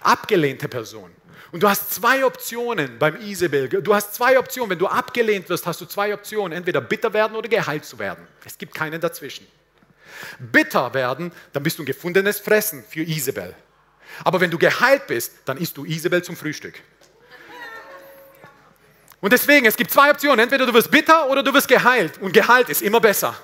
[0.01, 1.15] abgelehnte Personen.
[1.53, 3.69] Und du hast zwei Optionen beim Isabel.
[3.69, 4.71] Du hast zwei Optionen.
[4.71, 6.57] Wenn du abgelehnt wirst, hast du zwei Optionen.
[6.57, 8.27] Entweder bitter werden oder geheilt zu werden.
[8.45, 9.47] Es gibt keinen dazwischen.
[10.39, 13.55] Bitter werden, dann bist du ein gefundenes Fressen für Isabel.
[14.25, 16.81] Aber wenn du geheilt bist, dann isst du Isabel zum Frühstück.
[19.21, 20.41] Und deswegen, es gibt zwei Optionen.
[20.41, 22.19] Entweder du wirst bitter oder du wirst geheilt.
[22.19, 23.37] Und geheilt ist immer besser.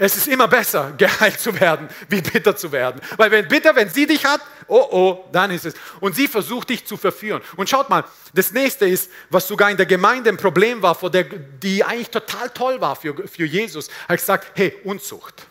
[0.00, 3.00] Es ist immer besser, geheilt zu werden, wie bitter zu werden.
[3.16, 5.74] Weil wenn bitter, wenn sie dich hat, oh oh, dann ist es.
[6.00, 7.42] Und sie versucht dich zu verführen.
[7.56, 11.10] Und schaut mal, das nächste ist, was sogar in der Gemeinde ein Problem war, vor
[11.10, 13.88] der, die eigentlich total toll war für, für Jesus.
[14.08, 15.46] Hat gesagt, hey, Unzucht.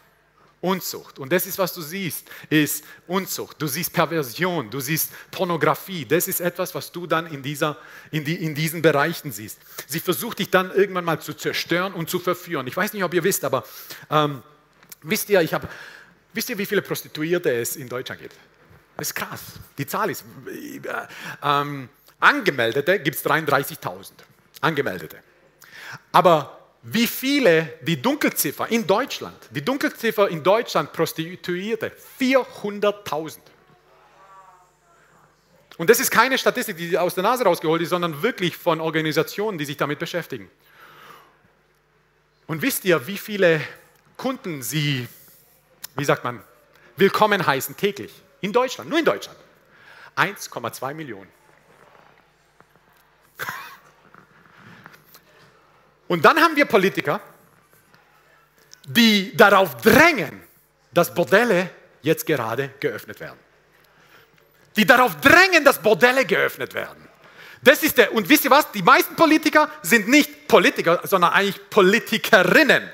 [0.60, 1.20] Unzucht.
[1.20, 3.62] Und das ist, was du siehst, ist Unzucht.
[3.62, 6.04] Du siehst Perversion, du siehst Pornografie.
[6.06, 7.78] Das ist etwas, was du dann in, dieser,
[8.10, 9.60] in, die, in diesen Bereichen siehst.
[9.86, 12.66] Sie versucht dich dann irgendwann mal zu zerstören und zu verführen.
[12.66, 13.66] Ich weiß nicht, ob ihr wisst, aber
[14.10, 14.42] ähm,
[15.04, 15.68] wisst ihr, ich habe,
[16.34, 18.36] wisst ihr, wie viele Prostituierte es in Deutschland gibt?
[18.98, 19.42] Das ist krass.
[19.78, 20.80] Die Zahl ist, äh,
[21.44, 21.88] ähm,
[22.20, 24.12] Angemeldete gibt es 33.000.
[24.62, 25.18] Angemeldete.
[26.12, 33.40] Aber wie viele die Dunkelziffer in Deutschland, die Dunkelziffer in Deutschland Prostituierte, 400.000.
[35.78, 39.58] Und das ist keine Statistik, die aus der Nase rausgeholt ist, sondern wirklich von Organisationen,
[39.58, 40.50] die sich damit beschäftigen.
[42.48, 43.62] Und wisst ihr, wie viele
[44.16, 45.08] Kunden sie,
[45.96, 46.42] wie sagt man,
[46.96, 48.12] willkommen heißen täglich?
[48.42, 49.38] In Deutschland, nur in Deutschland.
[50.16, 51.30] 1,2 Millionen.
[56.08, 57.22] Und dann haben wir Politiker,
[58.86, 60.42] die darauf drängen,
[60.94, 61.70] dass Bordelle
[62.02, 63.38] jetzt gerade geöffnet werden.
[64.76, 67.08] Die darauf drängen, dass Bordelle geöffnet werden.
[67.62, 68.72] Das ist der, und wisst ihr was?
[68.72, 72.90] Die meisten Politiker sind nicht Politiker, sondern eigentlich Politikerinnen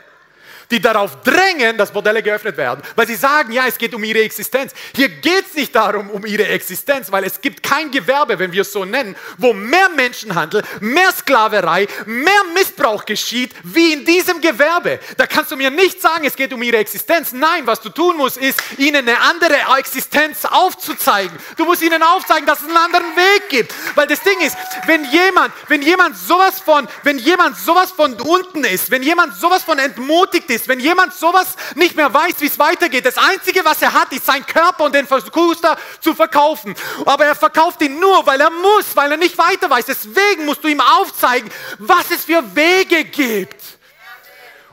[0.74, 4.20] die darauf drängen, dass Bordelle geöffnet werden, weil sie sagen, ja, es geht um ihre
[4.20, 4.74] Existenz.
[4.96, 8.64] Hier geht es nicht darum, um ihre Existenz, weil es gibt kein Gewerbe, wenn wir
[8.64, 15.00] es so nennen, wo mehr Menschenhandel, mehr Sklaverei, mehr Missbrauch geschieht, wie in diesem Gewerbe.
[15.18, 17.34] Da kannst du mir nicht sagen, es geht um ihre Existenz.
[17.34, 21.38] Nein, was du tun musst, ist, ihnen eine andere Existenz aufzuzeigen.
[21.56, 23.76] Du musst ihnen aufzeigen, dass es einen anderen Weg gibt.
[23.94, 24.58] Weil das Ding ist,
[24.88, 29.62] wenn jemand, wenn jemand sowas von, wenn jemand sowas von unten ist, wenn jemand sowas
[29.62, 33.82] von entmutigt ist, wenn jemand sowas nicht mehr weiß, wie es weitergeht, das Einzige, was
[33.82, 36.76] er hat, ist sein Körper und den versucht er zu verkaufen.
[37.06, 39.86] Aber er verkauft ihn nur, weil er muss, weil er nicht weiter weiß.
[39.86, 43.62] Deswegen musst du ihm aufzeigen, was es für Wege gibt.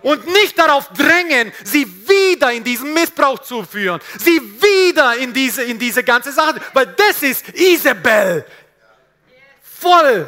[0.03, 5.63] und nicht darauf drängen, sie wieder in diesen Missbrauch zu führen, sie wieder in diese,
[5.63, 8.47] in diese ganze Sache, weil das ist Isabel.
[9.63, 10.27] Voll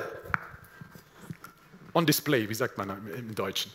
[1.94, 3.70] on display, wie sagt man im Deutschen.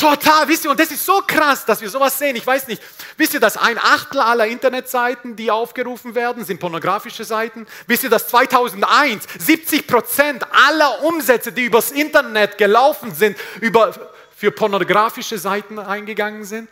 [0.00, 2.34] Total, wisst ihr, und das ist so krass, dass wir sowas sehen.
[2.34, 2.80] Ich weiß nicht,
[3.18, 7.66] wisst ihr, dass ein Achtel aller Internetseiten, die aufgerufen werden, sind pornografische Seiten?
[7.86, 13.92] Wisst ihr, dass 2001 70 Prozent aller Umsätze, die übers Internet gelaufen sind, über,
[14.34, 16.70] für pornografische Seiten eingegangen sind?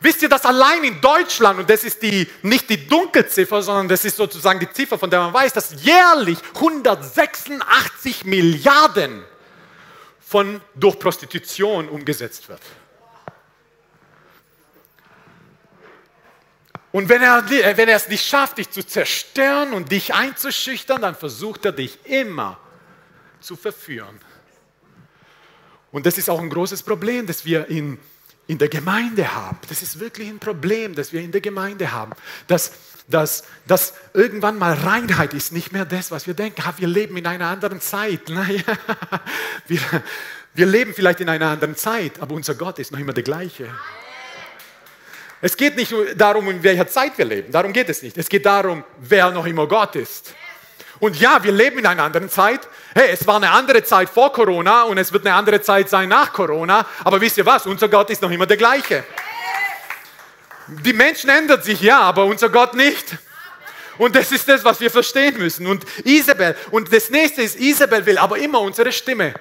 [0.00, 4.04] Wisst ihr, dass allein in Deutschland, und das ist die, nicht die Dunkelziffer, sondern das
[4.04, 9.24] ist sozusagen die Ziffer, von der man weiß, dass jährlich 186 Milliarden
[10.26, 12.60] von durch Prostitution umgesetzt wird.
[16.90, 21.14] Und wenn er, wenn er es nicht schafft, dich zu zerstören und dich einzuschüchtern, dann
[21.14, 22.58] versucht er dich immer
[23.40, 24.18] zu verführen.
[25.92, 27.98] Und das ist auch ein großes Problem, das wir in,
[28.46, 29.58] in der Gemeinde haben.
[29.68, 32.12] Das ist wirklich ein Problem, das wir in der Gemeinde haben.
[32.46, 32.72] Dass,
[33.08, 36.62] dass, dass irgendwann mal Reinheit ist nicht mehr das, was wir denken.
[36.76, 38.20] Wir leben in einer anderen Zeit.
[38.28, 38.62] Naja,
[39.66, 39.80] wir,
[40.54, 43.68] wir leben vielleicht in einer anderen Zeit, aber unser Gott ist noch immer der gleiche.
[45.40, 47.52] Es geht nicht darum, in welcher Zeit wir leben.
[47.52, 48.16] Darum geht es nicht.
[48.16, 50.34] Es geht darum, wer noch immer Gott ist.
[50.98, 52.68] Und ja, wir leben in einer anderen Zeit.
[52.94, 56.08] Hey, es war eine andere Zeit vor Corona und es wird eine andere Zeit sein
[56.08, 56.86] nach Corona.
[57.04, 57.66] Aber wisst ihr was?
[57.66, 59.04] Unser Gott ist noch immer der gleiche.
[60.66, 63.16] Die Menschen ändern sich, ja, aber unser Gott nicht.
[63.98, 65.66] Und das ist das, was wir verstehen müssen.
[65.66, 69.34] Und Isabel, und das nächste ist, Isabel will aber immer unsere Stimme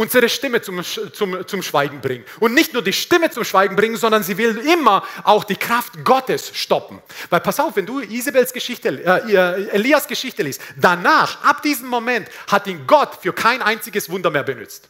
[0.00, 0.82] unsere Stimme zum,
[1.12, 2.24] zum, zum Schweigen bringen.
[2.40, 6.04] Und nicht nur die Stimme zum Schweigen bringen, sondern sie will immer auch die Kraft
[6.04, 7.00] Gottes stoppen.
[7.28, 12.28] Weil pass auf, wenn du Isabels Geschichte, äh, Elias Geschichte liest, danach, ab diesem Moment,
[12.48, 14.88] hat ihn Gott für kein einziges Wunder mehr benutzt.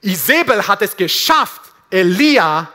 [0.00, 2.72] Isabel hat es geschafft, Elia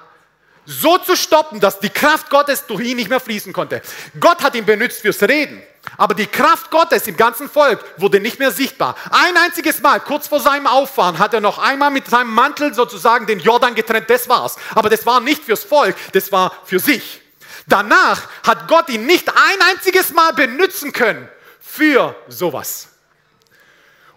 [0.68, 3.82] so zu stoppen, dass die Kraft Gottes durch ihn nicht mehr fließen konnte.
[4.20, 5.64] Gott hat ihn benutzt fürs Reden.
[5.96, 8.98] Aber die Kraft Gottes im ganzen Volk wurde nicht mehr sichtbar.
[9.10, 13.26] Ein einziges Mal, kurz vor seinem Auffahren, hat er noch einmal mit seinem Mantel sozusagen
[13.26, 14.10] den Jordan getrennt.
[14.10, 14.58] Das war's.
[14.76, 17.22] Aber das war nicht fürs Volk, das war für sich.
[17.68, 21.30] Danach hat Gott ihn nicht ein einziges Mal benutzen können
[21.62, 22.90] für sowas.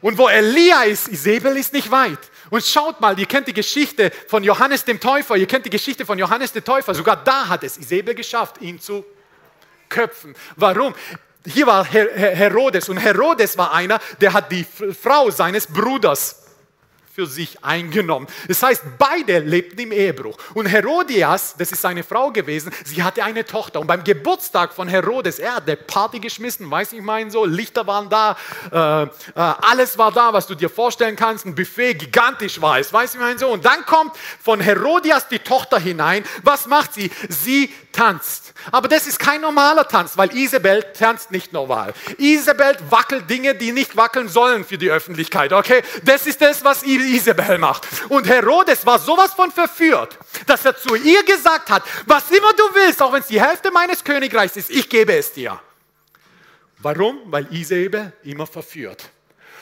[0.00, 2.18] Und wo Elia ist, Isabel ist nicht weit.
[2.50, 6.04] Und schaut mal, ihr kennt die Geschichte von Johannes dem Täufer, ihr kennt die Geschichte
[6.04, 6.94] von Johannes dem Täufer.
[6.94, 9.04] Sogar da hat es Isabel geschafft, ihn zu
[9.88, 10.34] köpfen.
[10.56, 10.94] Warum?
[11.46, 16.49] Hier war Herodes und Herodes war einer, der hat die Frau seines Bruders
[17.20, 18.26] für sich eingenommen.
[18.48, 20.38] Das heißt, beide lebten im Ehebruch.
[20.54, 23.78] Und Herodias, das ist seine Frau gewesen, sie hatte eine Tochter.
[23.80, 27.86] Und beim Geburtstag von Herodes, er hat eine Party geschmissen, weiß ich mein so, Lichter
[27.86, 28.38] waren da,
[28.72, 32.90] äh, äh, alles war da, was du dir vorstellen kannst, ein Buffet, gigantisch war es,
[32.90, 33.48] weiß ich mein so.
[33.48, 36.24] Und dann kommt von Herodias die Tochter hinein.
[36.42, 37.10] Was macht sie?
[37.28, 38.54] Sie tanzt.
[38.70, 41.92] Aber das ist kein normaler Tanz, weil Isabel tanzt nicht normal.
[42.18, 45.52] Isabel wackelt Dinge, die nicht wackeln sollen für die Öffentlichkeit.
[45.52, 47.09] Okay, das ist das, was Isabel
[47.58, 47.86] macht.
[48.08, 52.74] Und Herodes war sowas von verführt, dass er zu ihr gesagt hat, was immer du
[52.74, 55.60] willst, auch wenn es die Hälfte meines Königreichs ist, ich gebe es dir.
[56.78, 57.20] Warum?
[57.26, 59.10] Weil Isabel immer verführt.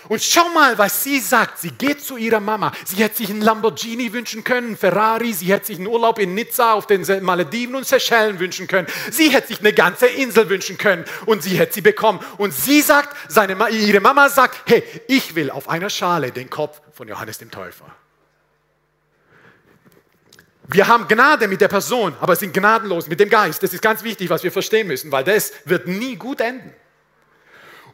[0.08, 1.58] Und schau mal, was sie sagt.
[1.58, 2.72] Sie geht zu ihrer Mama.
[2.84, 5.32] Sie hätte sich einen Lamborghini wünschen können, einen Ferrari.
[5.32, 8.88] Sie hätte sich einen Urlaub in Nizza auf den Malediven und Seychellen wünschen können.
[9.10, 12.20] Sie hätte sich eine ganze Insel wünschen können und sie hätte sie bekommen.
[12.38, 16.80] Und sie sagt, seine, ihre Mama sagt, hey, ich will auf einer Schale den Kopf
[16.92, 17.86] von Johannes dem Täufer.
[20.70, 23.62] Wir haben Gnade mit der Person, aber sind gnadenlos mit dem Geist.
[23.62, 26.74] Das ist ganz wichtig, was wir verstehen müssen, weil das wird nie gut enden.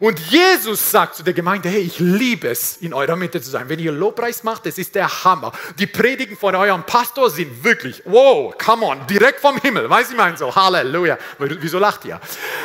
[0.01, 3.69] Und Jesus sagt zu der Gemeinde, hey, ich liebe es, in eurer Mitte zu sein.
[3.69, 5.53] Wenn ihr Lobpreis macht, das ist der Hammer.
[5.79, 9.89] Die Predigen von eurem Pastor sind wirklich, wow, come on, direkt vom Himmel.
[9.89, 11.19] Weiß ich mein so, Halleluja.
[11.39, 12.21] Wieso lacht ihr?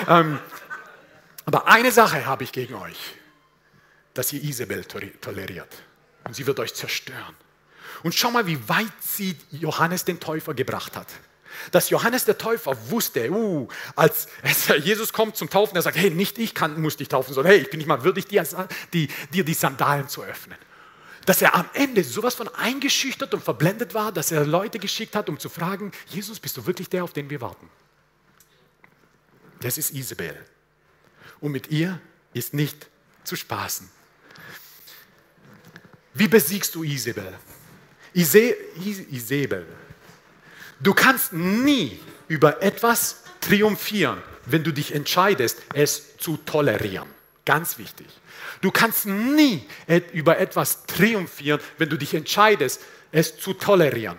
[0.07, 0.39] Ähm,
[1.45, 2.97] aber eine Sache habe ich gegen euch,
[4.13, 5.83] dass ihr Isabel toleriert.
[6.25, 7.35] Und sie wird euch zerstören.
[8.03, 11.07] Und schau mal, wie weit sie Johannes den Täufer gebracht hat
[11.71, 14.27] dass Johannes der Täufer wusste, uh, als
[14.83, 17.61] Jesus kommt zum Taufen, er sagt, hey, nicht ich kann, muss dich taufen, sondern hey,
[17.61, 18.45] ich bin nicht mal würdig, dir
[18.93, 20.57] die, die, die Sandalen zu öffnen.
[21.25, 25.29] Dass er am Ende sowas von eingeschüchtert und verblendet war, dass er Leute geschickt hat,
[25.29, 27.69] um zu fragen, Jesus, bist du wirklich der, auf den wir warten?
[29.61, 30.37] Das ist Isabel.
[31.39, 31.99] Und mit ihr
[32.33, 32.87] ist nicht
[33.23, 33.89] zu spaßen.
[36.13, 37.37] Wie besiegst du Isabel?
[38.13, 38.55] Ise,
[39.11, 39.67] Isabel
[40.79, 47.07] Du kannst nie über etwas triumphieren, wenn du dich entscheidest, es zu tolerieren.
[47.45, 48.07] Ganz wichtig.
[48.61, 49.65] Du kannst nie
[50.13, 54.17] über etwas triumphieren, wenn du dich entscheidest, es zu tolerieren.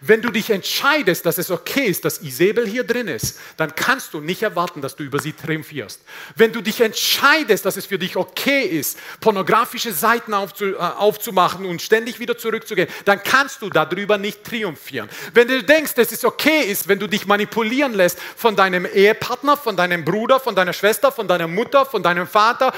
[0.00, 4.14] Wenn du dich entscheidest, dass es okay ist, dass Isabel hier drin ist, dann kannst
[4.14, 6.00] du nicht erwarten, dass du über sie triumphierst.
[6.36, 11.82] Wenn du dich entscheidest, dass es für dich okay ist, pornografische Seiten äh, aufzumachen und
[11.82, 15.08] ständig wieder zurückzugehen, dann kannst du darüber nicht triumphieren.
[15.34, 19.56] Wenn du denkst, dass es okay ist, wenn du dich manipulieren lässt von deinem Ehepartner,
[19.56, 22.72] von deinem Bruder, von deiner Schwester, von deiner Mutter, von deinem Vater,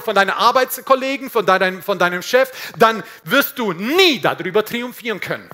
[0.00, 5.48] von deinen Arbeitskollegen, von deinem, von deinem Chef, dann wirst du nie darüber triumphieren können.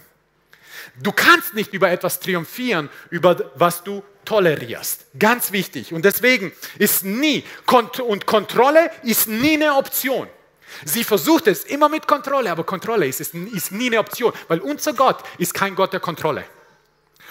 [1.02, 5.06] Du kannst nicht über etwas triumphieren, über was du tolerierst.
[5.18, 5.92] Ganz wichtig.
[5.92, 7.44] Und deswegen ist nie,
[8.06, 10.28] und Kontrolle ist nie eine Option.
[10.84, 14.60] Sie versucht es immer mit Kontrolle, aber Kontrolle ist, ist, ist nie eine Option, weil
[14.60, 16.44] unser Gott ist kein Gott der Kontrolle.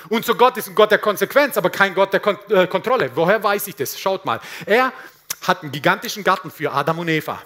[0.09, 3.11] Unser Gott ist ein Gott der Konsequenz, aber kein Gott der Kon äh, Kontrolle.
[3.15, 3.99] Woher weiß ich das?
[3.99, 4.39] Schaut mal.
[4.65, 4.93] Er
[5.41, 7.41] hat einen gigantischen Garten für Adam und Eva.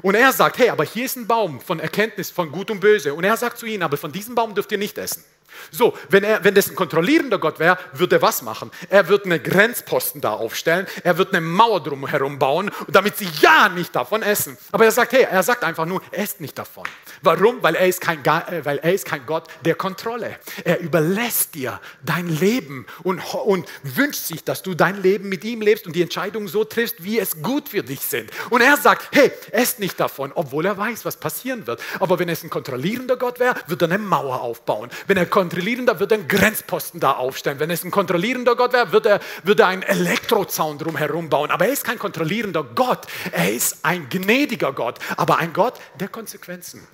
[0.00, 3.14] Und er sagt, hey, aber hier ist ein Baum von Erkenntnis von Gut und Böse.
[3.14, 5.24] Und er sagt zu ihnen, aber von diesem Baum dürft ihr nicht essen.
[5.70, 8.70] So, wenn, er, wenn das ein kontrollierender Gott wäre, würde er was machen?
[8.88, 13.68] Er würde einen Grenzposten da aufstellen, er würde eine Mauer drumherum bauen, damit sie ja
[13.68, 14.56] nicht davon essen.
[14.70, 16.84] Aber er sagt, hey, er sagt einfach nur, esst nicht davon.
[17.22, 17.62] Warum?
[17.62, 20.38] Weil er ist kein, äh, weil er ist kein Gott der Kontrolle.
[20.64, 25.60] Er überlässt dir dein Leben und, und wünscht sich, dass du dein Leben mit ihm
[25.60, 28.30] lebst und die Entscheidungen so triffst, wie es gut für dich sind.
[28.50, 31.80] Und er sagt, hey, esst nicht davon, obwohl er weiß, was passieren wird.
[32.00, 34.90] Aber wenn es ein kontrollierender Gott wäre, würde er eine Mauer aufbauen.
[35.06, 37.58] Wenn er kontrollierender, wird er einen Grenzposten da aufstellen.
[37.58, 41.50] Wenn es ein kontrollierender Gott wäre, würde er, würde er einen Elektrozaun drumherum bauen.
[41.50, 43.06] Aber er ist kein kontrollierender Gott.
[43.32, 46.86] Er ist ein gnädiger Gott, aber ein Gott der Konsequenzen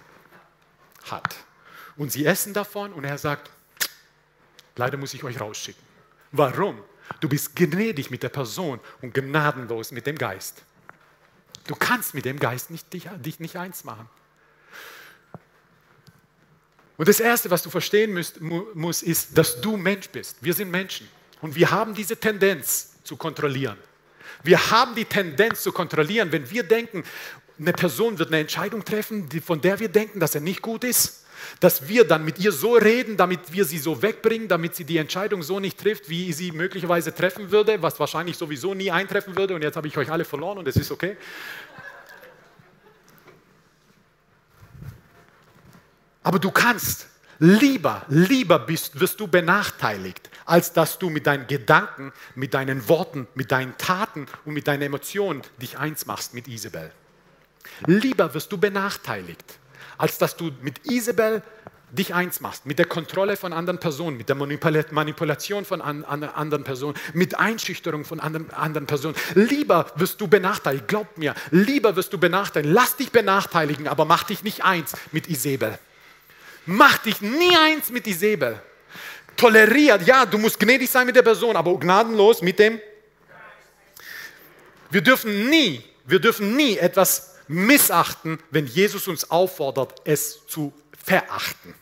[1.11, 1.37] hat.
[1.99, 3.51] Und sie essen davon und er sagt,
[4.77, 5.83] leider muss ich euch rausschicken.
[6.33, 6.81] Warum?
[7.21, 10.63] Du bist gnädig mit der Person und gnadenlos mit dem Geist.
[11.67, 14.09] Du kannst mit dem Geist nicht, dich, dich nicht eins machen.
[16.99, 20.37] Und das Erste, was du verstehen musst, musst, ist, dass du Mensch bist.
[20.41, 21.09] Wir sind Menschen.
[21.41, 23.79] Und wir haben diese Tendenz zu kontrollieren.
[24.43, 27.05] Wir haben die Tendenz zu kontrollieren, wenn wir denken,
[27.59, 31.25] eine Person wird eine Entscheidung treffen, von der wir denken, dass er nicht gut ist,
[31.61, 34.99] dass wir dann mit ihr so reden, damit wir sie so wegbringen, damit sie die
[34.99, 39.55] Entscheidung so nicht trifft, wie sie möglicherweise treffen würde, was wahrscheinlich sowieso nie eintreffen würde.
[39.55, 41.17] Und jetzt habe ich euch alle verloren und es ist okay.
[46.29, 47.07] Aber du kannst
[47.39, 53.27] lieber, lieber bist, wirst du benachteiligt, als dass du mit deinen Gedanken, mit deinen Worten,
[53.35, 56.93] mit deinen Taten und mit deinen Emotionen dich eins machst mit Isabel.
[57.87, 59.59] Lieber wirst du benachteiligt,
[59.97, 61.43] als dass du mit Isabel
[61.93, 66.25] dich eins machst, mit der Kontrolle von anderen Personen, mit der Manipulation von an, an,
[66.25, 69.15] anderen Personen, mit Einschüchterung von anderen, anderen Personen.
[69.35, 72.71] Lieber wirst du benachteiligt, glaub mir, lieber wirst du benachteiligt.
[72.71, 75.79] Lass dich benachteiligen, aber mach dich nicht eins mit Isabel.
[76.71, 78.61] Mach dich nie eins mit Isabel.
[79.39, 82.79] Toleriert, ja, du musst gnädig sein mit der Person, aber gnadenlos mit dem.
[84.91, 91.75] Wir dürfen nie, wir dürfen nie etwas missachten, wenn Jesus uns auffordert, es zu verachten.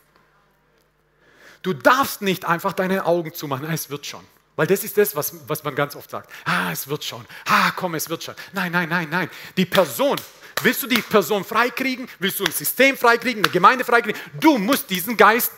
[1.63, 4.23] Du darfst nicht einfach deine Augen zumachen, es wird schon.
[4.55, 6.31] Weil das ist das, was, was man ganz oft sagt.
[6.45, 7.25] Ah, es wird schon.
[7.45, 8.35] Ah, komm, es wird schon.
[8.53, 9.29] Nein, nein, nein, nein.
[9.57, 10.15] Die Person,
[10.63, 12.07] Willst du die Person freikriegen?
[12.19, 14.19] Willst du ein System freikriegen, eine Gemeinde freikriegen?
[14.39, 15.51] Du musst diesen Geist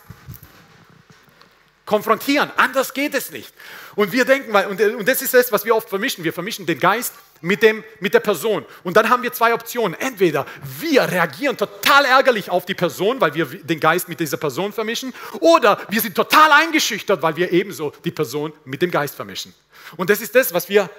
[1.85, 2.51] konfrontieren.
[2.55, 3.51] Anders geht es nicht.
[3.95, 6.23] Und wir denken, und das ist das, was wir oft vermischen.
[6.23, 8.63] Wir vermischen den Geist mit, dem, mit der Person.
[8.83, 9.99] Und dann haben wir zwei Optionen.
[9.99, 10.45] Entweder
[10.79, 15.13] wir reagieren total ärgerlich auf die Person, weil wir den Geist mit dieser Person vermischen,
[15.39, 19.53] oder wir sind total eingeschüchtert, weil wir ebenso die Person mit dem Geist vermischen.
[19.97, 20.89] Und das ist das, was wir,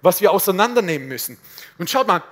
[0.00, 1.38] was wir auseinandernehmen müssen.
[1.78, 2.22] Und schaut mal,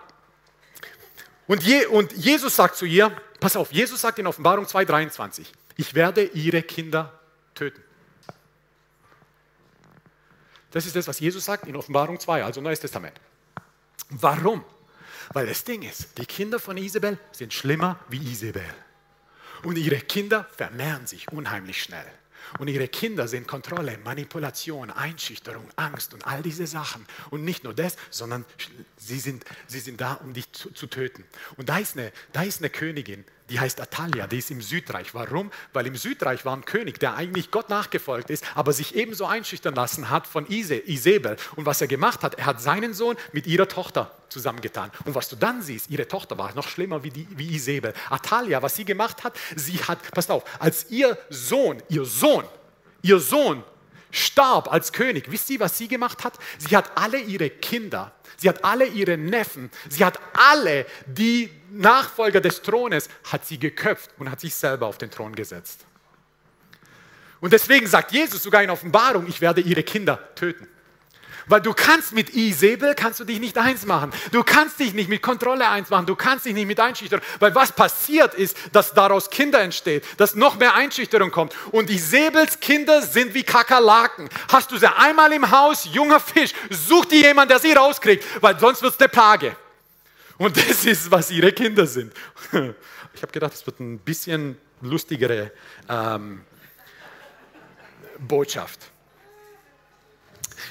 [1.46, 5.94] und, Je, und Jesus sagt zu ihr, pass auf, Jesus sagt in Offenbarung 2,23, ich
[5.94, 7.18] werde ihre Kinder
[7.54, 7.82] töten.
[10.70, 13.20] Das ist das, was Jesus sagt in Offenbarung 2, also Neues Testament.
[14.10, 14.64] Warum?
[15.32, 18.74] Weil das Ding ist, die Kinder von Isabel sind schlimmer wie Isabel.
[19.62, 22.06] Und ihre Kinder vermehren sich unheimlich schnell.
[22.58, 27.06] Und ihre Kinder sind Kontrolle, Manipulation, Einschüchterung, Angst und all diese Sachen.
[27.30, 28.44] Und nicht nur das, sondern
[28.96, 31.24] sie sind, sie sind da, um dich zu, zu töten.
[31.56, 35.14] Und da ist, eine, da ist eine Königin, die heißt Atalia, die ist im Südreich.
[35.14, 35.50] Warum?
[35.72, 39.74] Weil im Südreich war ein König, der eigentlich Gott nachgefolgt ist, aber sich ebenso einschüchtern
[39.74, 41.36] lassen hat von Ise, Isabel.
[41.56, 44.90] Und was er gemacht hat, er hat seinen Sohn mit ihrer Tochter zusammengetan.
[45.04, 47.92] Und was du dann siehst, ihre Tochter war noch schlimmer wie, die, wie Isabel.
[48.08, 52.44] Atalia, was sie gemacht hat, sie hat, passt auf, als ihr Sohn, ihr Sohn,
[53.02, 53.62] ihr Sohn
[54.14, 56.38] starb als König, wisst ihr, was sie gemacht hat?
[56.58, 62.40] Sie hat alle ihre Kinder, sie hat alle ihre Neffen, sie hat alle die Nachfolger
[62.40, 65.84] des Thrones, hat sie geköpft und hat sich selber auf den Thron gesetzt.
[67.40, 70.68] Und deswegen sagt Jesus sogar in Offenbarung, ich werde ihre Kinder töten.
[71.46, 74.12] Weil du kannst mit Isabel, kannst du dich nicht eins machen.
[74.32, 76.06] Du kannst dich nicht mit Kontrolle eins machen.
[76.06, 77.24] Du kannst dich nicht mit Einschüchterung.
[77.38, 81.54] Weil was passiert ist, dass daraus Kinder entstehen, dass noch mehr Einschüchterung kommt.
[81.70, 84.28] Und Isabels Kinder sind wie Kakerlaken.
[84.48, 88.58] Hast du sie einmal im Haus, junger Fisch, such dir jemand, der sie rauskriegt, weil
[88.58, 89.56] sonst wird es eine Plage.
[90.38, 92.12] Und das ist, was ihre Kinder sind.
[93.16, 95.52] Ich habe gedacht, es wird ein bisschen lustigere
[95.88, 96.40] ähm,
[98.18, 98.80] Botschaft.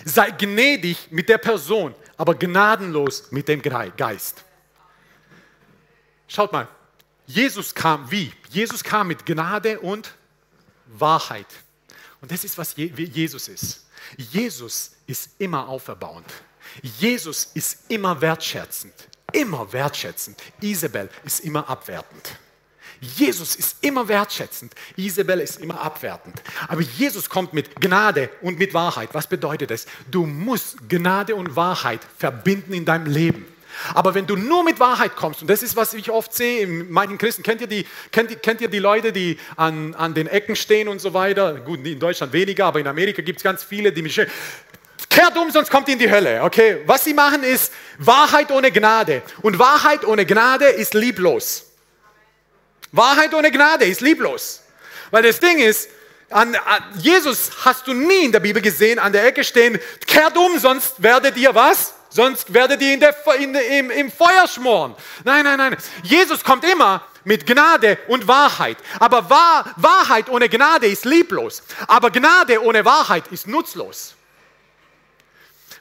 [0.06, 4.44] Sei gnädig mit der Person, aber gnadenlos mit dem Geist.
[6.28, 6.68] Schaut mal,
[7.26, 8.32] Jesus kam wie?
[8.50, 10.14] Jesus kam mit Gnade und
[10.88, 11.48] Wahrheit.
[12.22, 13.86] Und das ist, was Jesus ist.
[14.18, 16.28] Jesus ist immer auferbauend.
[17.00, 18.94] Jesus ist immer wertschätzend.
[19.32, 20.42] Immer wertschätzend.
[20.62, 22.38] Isabel ist immer abwertend.
[23.04, 26.42] Jesus ist immer wertschätzend, Isabel ist immer abwertend.
[26.68, 29.10] Aber Jesus kommt mit Gnade und mit Wahrheit.
[29.14, 29.86] Was bedeutet das?
[30.10, 33.46] Du musst Gnade und Wahrheit verbinden in deinem Leben.
[33.94, 36.92] Aber wenn du nur mit Wahrheit kommst, und das ist, was ich oft sehe in
[36.92, 40.56] manchen Christen, kennt ihr die, kennt, kennt ihr die Leute, die an, an den Ecken
[40.56, 41.56] stehen und so weiter?
[41.56, 44.20] Gut, in Deutschland weniger, aber in Amerika gibt es ganz viele, die mich
[45.10, 46.44] kehrt um, sonst kommt ihr in die Hölle.
[46.44, 49.22] Okay, was sie machen ist Wahrheit ohne Gnade.
[49.42, 51.73] Und Wahrheit ohne Gnade ist lieblos.
[52.94, 54.62] Wahrheit ohne Gnade ist lieblos.
[55.12, 55.90] Weil das Ding ist,
[56.30, 60.38] an, an Jesus hast du nie in der Bibel gesehen, an der Ecke stehen, kehrt
[60.38, 61.94] um, sonst werdet ihr was?
[62.10, 64.96] Sonst werdet ihr in der, in, im, im Feuer schmoren.
[65.24, 65.78] Nein, nein, nein.
[66.04, 68.78] Jesus kommt immer mit Gnade und Wahrheit.
[69.00, 71.64] Aber Wahr, Wahrheit ohne Gnade ist lieblos.
[71.88, 74.14] Aber Gnade ohne Wahrheit ist nutzlos.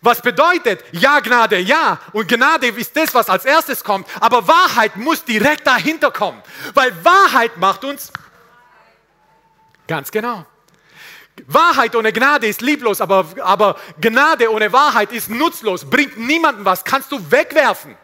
[0.03, 2.00] Was bedeutet, ja, Gnade, ja.
[2.12, 4.09] Und Gnade ist das, was als erstes kommt.
[4.20, 6.42] Aber Wahrheit muss direkt dahinter kommen.
[6.74, 8.12] Weil Wahrheit macht uns
[9.86, 10.44] ganz genau.
[11.46, 16.84] Wahrheit ohne Gnade ist lieblos, aber, aber Gnade ohne Wahrheit ist nutzlos, bringt niemandem was,
[16.84, 17.96] kannst du wegwerfen.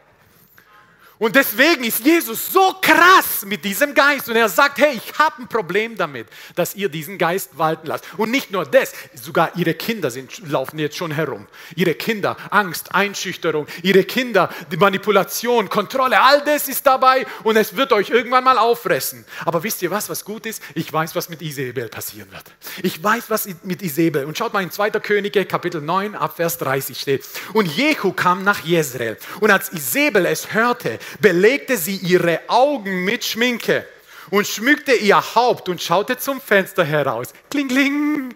[1.19, 5.43] Und deswegen ist Jesus so krass mit diesem Geist und er sagt, hey, ich habe
[5.43, 8.05] ein Problem damit, dass ihr diesen Geist walten lasst.
[8.16, 11.49] Und nicht nur das, sogar ihre Kinder sind, laufen jetzt schon herum.
[11.75, 17.75] Ihre Kinder, Angst, Einschüchterung, ihre Kinder, die Manipulation, Kontrolle, all das ist dabei und es
[17.75, 19.25] wird euch irgendwann mal auffressen.
[19.45, 20.62] Aber wisst ihr was, was gut ist?
[20.75, 22.45] Ich weiß, was mit Isabel passieren wird.
[22.83, 24.25] Ich weiß, was mit Isabel.
[24.25, 24.91] Und schaut mal in 2.
[24.91, 27.25] Könige, Kapitel 9, ab Vers 30 steht.
[27.55, 29.19] Und Jehu kam nach Jezreel.
[29.41, 33.86] Und als Isabel es hörte, belegte sie ihre Augen mit Schminke
[34.30, 37.32] und schmückte ihr Haupt und schaute zum Fenster heraus.
[37.50, 38.34] Kling, kling.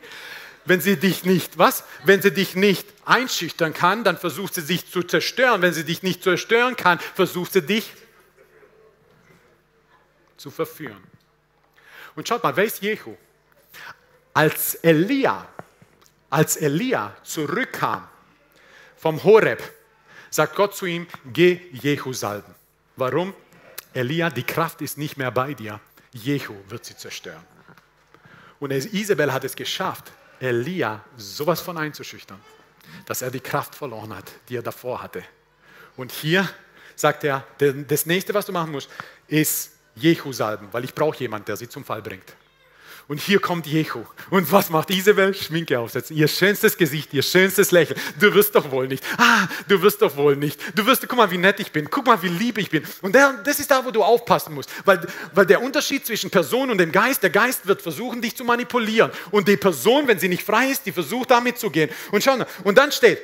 [0.64, 1.84] Wenn sie dich nicht, was?
[2.04, 5.60] Wenn sie dich nicht einschüchtern kann, dann versucht sie sich zu zerstören.
[5.60, 7.92] Wenn sie dich nicht zerstören kann, versucht sie dich
[10.36, 11.02] zu verführen.
[12.14, 13.16] Und schaut mal, wer ist Jehu?
[14.34, 15.46] Als Elia,
[16.30, 18.08] als Elia zurückkam
[18.96, 19.62] vom Horeb,
[20.30, 22.54] sagt Gott zu ihm, geh Jehu salben.
[23.02, 23.34] Warum?
[23.94, 25.80] Elia, die Kraft ist nicht mehr bei dir.
[26.12, 27.44] Jehu wird sie zerstören.
[28.60, 32.38] Und Isabel hat es geschafft, Elia sowas von einzuschüchtern,
[33.06, 35.24] dass er die Kraft verloren hat, die er davor hatte.
[35.96, 36.48] Und hier
[36.94, 37.44] sagt er,
[37.88, 38.88] das nächste, was du machen musst,
[39.26, 42.36] ist Jehu salben, weil ich brauche jemanden, der sie zum Fall bringt.
[43.12, 44.04] Und hier kommt Jehu.
[44.30, 45.34] Und was macht Isabel?
[45.34, 46.16] Schminke aufsetzen.
[46.16, 48.00] Ihr schönstes Gesicht, ihr schönstes Lächeln.
[48.18, 49.04] Du wirst doch wohl nicht.
[49.18, 50.58] Ah, du wirst doch wohl nicht.
[50.74, 51.90] Du wirst, guck mal, wie nett ich bin.
[51.90, 52.82] Guck mal, wie lieb ich bin.
[53.02, 54.70] Und das ist da, wo du aufpassen musst.
[54.86, 58.44] Weil, weil der Unterschied zwischen Person und dem Geist, der Geist wird versuchen, dich zu
[58.44, 59.10] manipulieren.
[59.30, 61.90] Und die Person, wenn sie nicht frei ist, die versucht, damit zu gehen.
[62.12, 63.18] Und schau, und dann steht,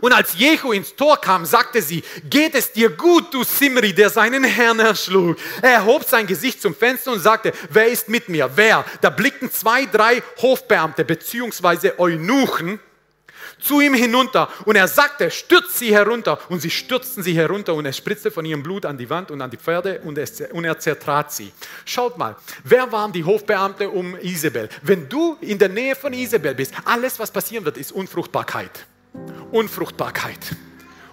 [0.00, 4.10] und als Jehu ins Tor kam, sagte sie, geht es dir gut, du Simri, der
[4.10, 5.36] seinen Herrn erschlug.
[5.60, 8.50] Er erhob sein Gesicht zum Fenster und sagte, wer ist mit mir?
[8.54, 8.84] Wer?
[9.00, 11.92] Da blickten zwei, drei Hofbeamte bzw.
[11.98, 12.78] Eunuchen
[13.60, 16.38] zu ihm hinunter und er sagte, stürzt sie herunter.
[16.48, 19.40] Und sie stürzten sie herunter und es spritzte von ihrem Blut an die Wand und
[19.40, 21.52] an die Pferde und, es, und er zertrat sie.
[21.84, 24.68] Schaut mal, wer waren die Hofbeamte um Isabel?
[24.82, 28.86] Wenn du in der Nähe von Isabel bist, alles, was passieren wird, ist Unfruchtbarkeit.
[29.50, 30.38] Unfruchtbarkeit.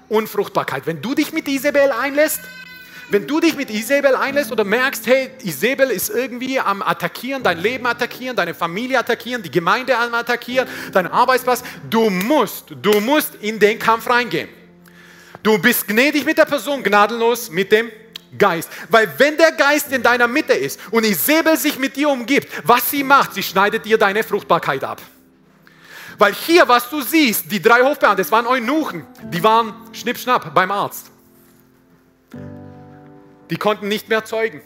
[0.08, 0.88] Unfruchtbarkeit.
[0.88, 2.42] Wenn du dich mit Isabel einlässt,
[3.12, 7.60] wenn du dich mit Isabel einlässt oder merkst, hey, Isabel ist irgendwie am Attackieren, dein
[7.60, 13.36] Leben attackieren, deine Familie attackieren, die Gemeinde am Attackieren, dein Arbeitsplatz, du musst, du musst
[13.42, 14.50] in den Kampf reingehen.
[15.42, 17.92] Du bist gnädig mit der Person, gnadenlos mit dem
[18.38, 18.70] Geist.
[18.90, 22.92] Weil wenn der Geist in deiner Mitte ist und Isabel sich mit dir umgibt, was
[22.92, 25.02] sie macht, sie schneidet dir deine Fruchtbarkeit ab.
[26.20, 30.70] Weil hier, was du siehst, die drei Hofbeamten, das waren Eunuchen, die waren schnippschnapp beim
[30.70, 31.10] Arzt.
[33.50, 34.62] Die konnten nicht mehr zeugen.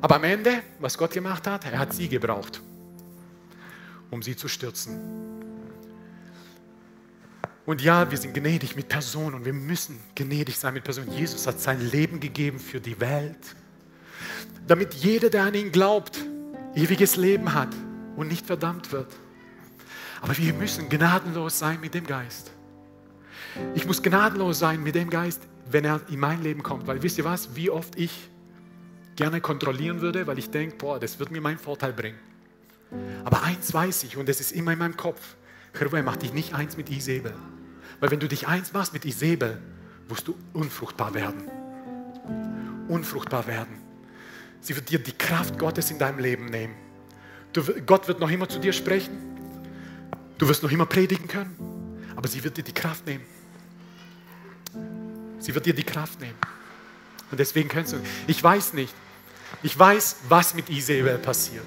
[0.00, 2.60] Aber am Ende, was Gott gemacht hat, er hat sie gebraucht,
[4.10, 4.98] um sie zu stürzen.
[7.64, 11.12] Und ja, wir sind gnädig mit Personen und wir müssen gnädig sein mit Personen.
[11.12, 13.54] Jesus hat sein Leben gegeben für die Welt,
[14.66, 16.18] damit jeder, der an ihn glaubt,
[16.74, 17.68] ewiges Leben hat
[18.16, 19.12] und nicht verdammt wird.
[20.20, 22.50] Aber wir müssen gnadenlos sein mit dem Geist.
[23.74, 26.86] Ich muss gnadenlos sein mit dem Geist, wenn er in mein Leben kommt.
[26.86, 28.30] Weil wisst ihr was, wie oft ich
[29.16, 32.18] gerne kontrollieren würde, weil ich denke, boah, das wird mir meinen Vorteil bringen.
[33.24, 35.36] Aber eins weiß ich und das ist immer in meinem Kopf.
[35.72, 37.34] Herr, mach dich nicht eins mit Isabel.
[38.00, 39.60] Weil wenn du dich eins machst mit Isabel,
[40.08, 41.42] wirst du unfruchtbar werden.
[42.88, 43.78] Unfruchtbar werden.
[44.60, 46.74] Sie wird dir die Kraft Gottes in deinem Leben nehmen.
[47.52, 49.27] Du, Gott wird noch immer zu dir sprechen.
[50.38, 53.24] Du wirst noch immer predigen können, aber sie wird dir die Kraft nehmen.
[55.40, 56.38] Sie wird dir die Kraft nehmen.
[57.30, 58.94] Und deswegen kannst du, ich weiß nicht,
[59.62, 61.66] ich weiß, was mit Isabel passiert.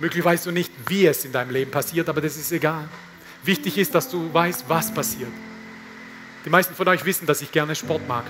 [0.00, 2.88] Möglich weißt du nicht, wie es in deinem Leben passiert, aber das ist egal.
[3.42, 5.30] Wichtig ist, dass du weißt, was passiert.
[6.44, 8.24] Die meisten von euch wissen, dass ich gerne Sport mag.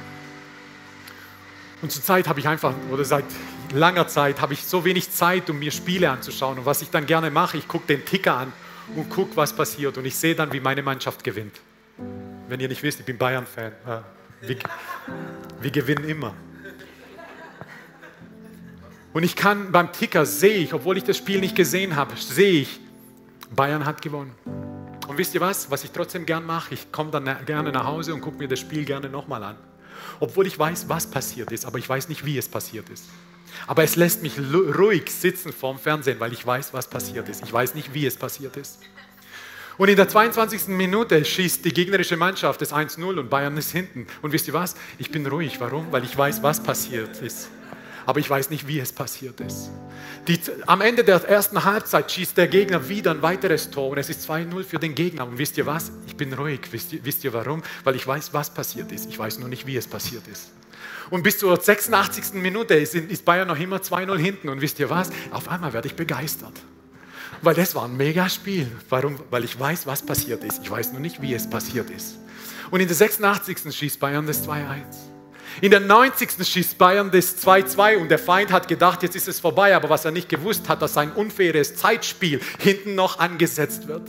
[1.83, 3.25] Und zur Zeit habe ich einfach, oder seit
[3.73, 6.59] langer Zeit, habe ich so wenig Zeit, um mir Spiele anzuschauen.
[6.59, 8.53] Und was ich dann gerne mache, ich gucke den Ticker an
[8.97, 9.99] und gucke, was passiert.
[9.99, 11.61] Und ich sehe dann, wie meine Mannschaft gewinnt.
[12.49, 13.73] Wenn ihr nicht wisst, ich bin Bayern-Fan.
[14.41, 14.57] Wir,
[15.61, 16.35] wir gewinnen immer.
[19.13, 22.63] Und ich kann beim Ticker sehe ich, obwohl ich das Spiel nicht gesehen habe, sehe
[22.63, 22.81] ich,
[23.51, 24.33] Bayern hat gewonnen.
[25.09, 26.75] Und wisst ihr was, was ich trotzdem gern mache?
[26.75, 29.57] Ich komme dann gerne nach Hause und gucke mir das Spiel gerne nochmal an.
[30.21, 33.07] Obwohl ich weiß, was passiert ist, aber ich weiß nicht, wie es passiert ist.
[33.67, 37.45] Aber es lässt mich ruhig sitzen vorm Fernsehen, weil ich weiß, was passiert ist.
[37.45, 38.79] Ich weiß nicht, wie es passiert ist.
[39.79, 40.69] Und in der 22.
[40.69, 44.09] Minute schießt die gegnerische Mannschaft das 1-0 und Bayern ist hinten.
[44.23, 44.75] Und wisst ihr was?
[44.99, 45.61] Ich bin ruhig.
[45.61, 45.93] Warum?
[45.93, 47.49] Weil ich weiß, was passiert ist.
[48.05, 49.71] Aber ich weiß nicht, wie es passiert ist.
[50.27, 54.09] Die, am Ende der ersten Halbzeit schießt der Gegner wieder ein weiteres Tor und es
[54.09, 55.29] ist 2-0 für den Gegner.
[55.29, 55.93] Und wisst ihr was?
[56.07, 56.61] Ich bin ruhig.
[56.73, 57.63] Wisst ihr, wisst ihr warum?
[57.85, 59.09] Weil ich weiß, was passiert ist.
[59.09, 60.51] Ich weiß nur nicht, wie es passiert ist.
[61.11, 62.35] Und bis zur 86.
[62.35, 64.49] Minute ist, Bayern noch immer 2-0 hinten.
[64.49, 65.11] Und wisst ihr was?
[65.31, 66.53] Auf einmal werde ich begeistert.
[67.43, 68.71] Weil das war ein mega Spiel.
[68.89, 69.19] Warum?
[69.31, 70.61] Weil ich weiß, was passiert ist.
[70.63, 72.17] Ich weiß nur nicht, wie es passiert ist.
[72.71, 73.75] Und in der 86.
[73.75, 74.65] schießt Bayern das 2-1.
[75.61, 76.47] In der 90.
[76.47, 80.05] schießt Bayern das 2-2 und der Feind hat gedacht, jetzt ist es vorbei, aber was
[80.05, 84.03] er nicht gewusst hat, dass sein unfaires Zeitspiel hinten noch angesetzt wird.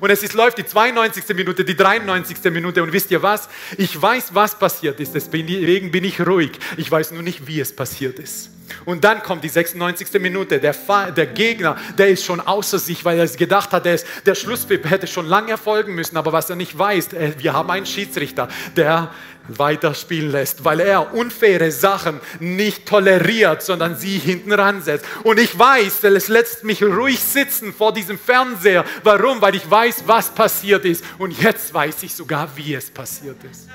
[0.00, 1.34] Und es ist, läuft die 92.
[1.34, 2.52] Minute, die 93.
[2.52, 3.48] Minute und wisst ihr was?
[3.76, 6.52] Ich weiß, was passiert ist, deswegen bin ich ruhig.
[6.76, 8.50] Ich weiß nur nicht, wie es passiert ist.
[8.84, 10.20] Und dann kommt die 96.
[10.20, 10.58] Minute.
[10.58, 10.74] Der,
[11.16, 14.88] der, Gegner, der ist schon außer sich, weil er gedacht hat, der, ist, der Schlusspfiff
[14.88, 16.16] hätte schon lange erfolgen müssen.
[16.16, 19.10] Aber was er nicht weiß, wir haben einen Schiedsrichter, der
[19.48, 25.04] weiterspielen lässt, weil er unfaire Sachen nicht toleriert, sondern sie hinten ransetzt.
[25.22, 28.84] Und ich weiß, es lässt mich ruhig sitzen vor diesem Fernseher.
[29.02, 29.40] Warum?
[29.40, 31.04] Weil ich weiß, was passiert ist.
[31.18, 33.68] Und jetzt weiß ich sogar, wie es passiert ist.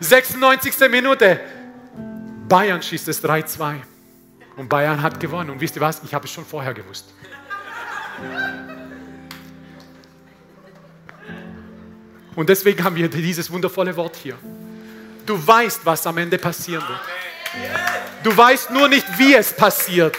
[0.00, 0.90] 96.
[0.90, 1.40] Minute.
[2.48, 3.76] Bayern schießt es 3-2.
[4.56, 5.50] Und Bayern hat gewonnen.
[5.50, 6.02] Und wisst ihr was?
[6.04, 7.12] Ich habe es schon vorher gewusst.
[12.34, 14.38] Und deswegen haben wir dieses wundervolle Wort hier.
[15.26, 17.00] Du weißt, was am Ende passieren wird.
[18.22, 20.16] Du weißt nur nicht, wie es passiert.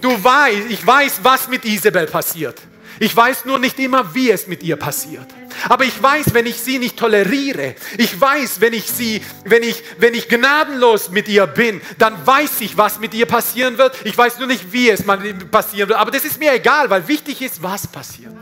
[0.00, 2.60] Du weißt, ich weiß, was mit Isabel passiert.
[3.00, 5.26] Ich weiß nur nicht immer, wie es mit ihr passiert.
[5.68, 9.82] Aber ich weiß, wenn ich sie nicht toleriere, ich weiß, wenn ich sie, wenn ich,
[9.98, 13.96] wenn ich gnadenlos mit ihr bin, dann weiß ich, was mit ihr passieren wird.
[14.04, 15.02] Ich weiß nur nicht, wie es
[15.50, 15.98] passieren wird.
[15.98, 18.32] Aber das ist mir egal, weil wichtig ist, was passiert.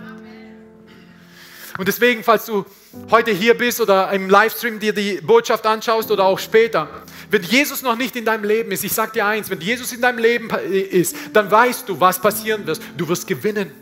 [1.79, 2.67] Und deswegen, falls du
[3.11, 6.89] heute hier bist oder im Livestream dir die Botschaft anschaust oder auch später,
[7.31, 10.01] wenn Jesus noch nicht in deinem Leben ist, ich sage dir eins, wenn Jesus in
[10.01, 12.81] deinem Leben ist, dann weißt du, was passieren wird.
[12.97, 13.82] Du wirst gewinnen.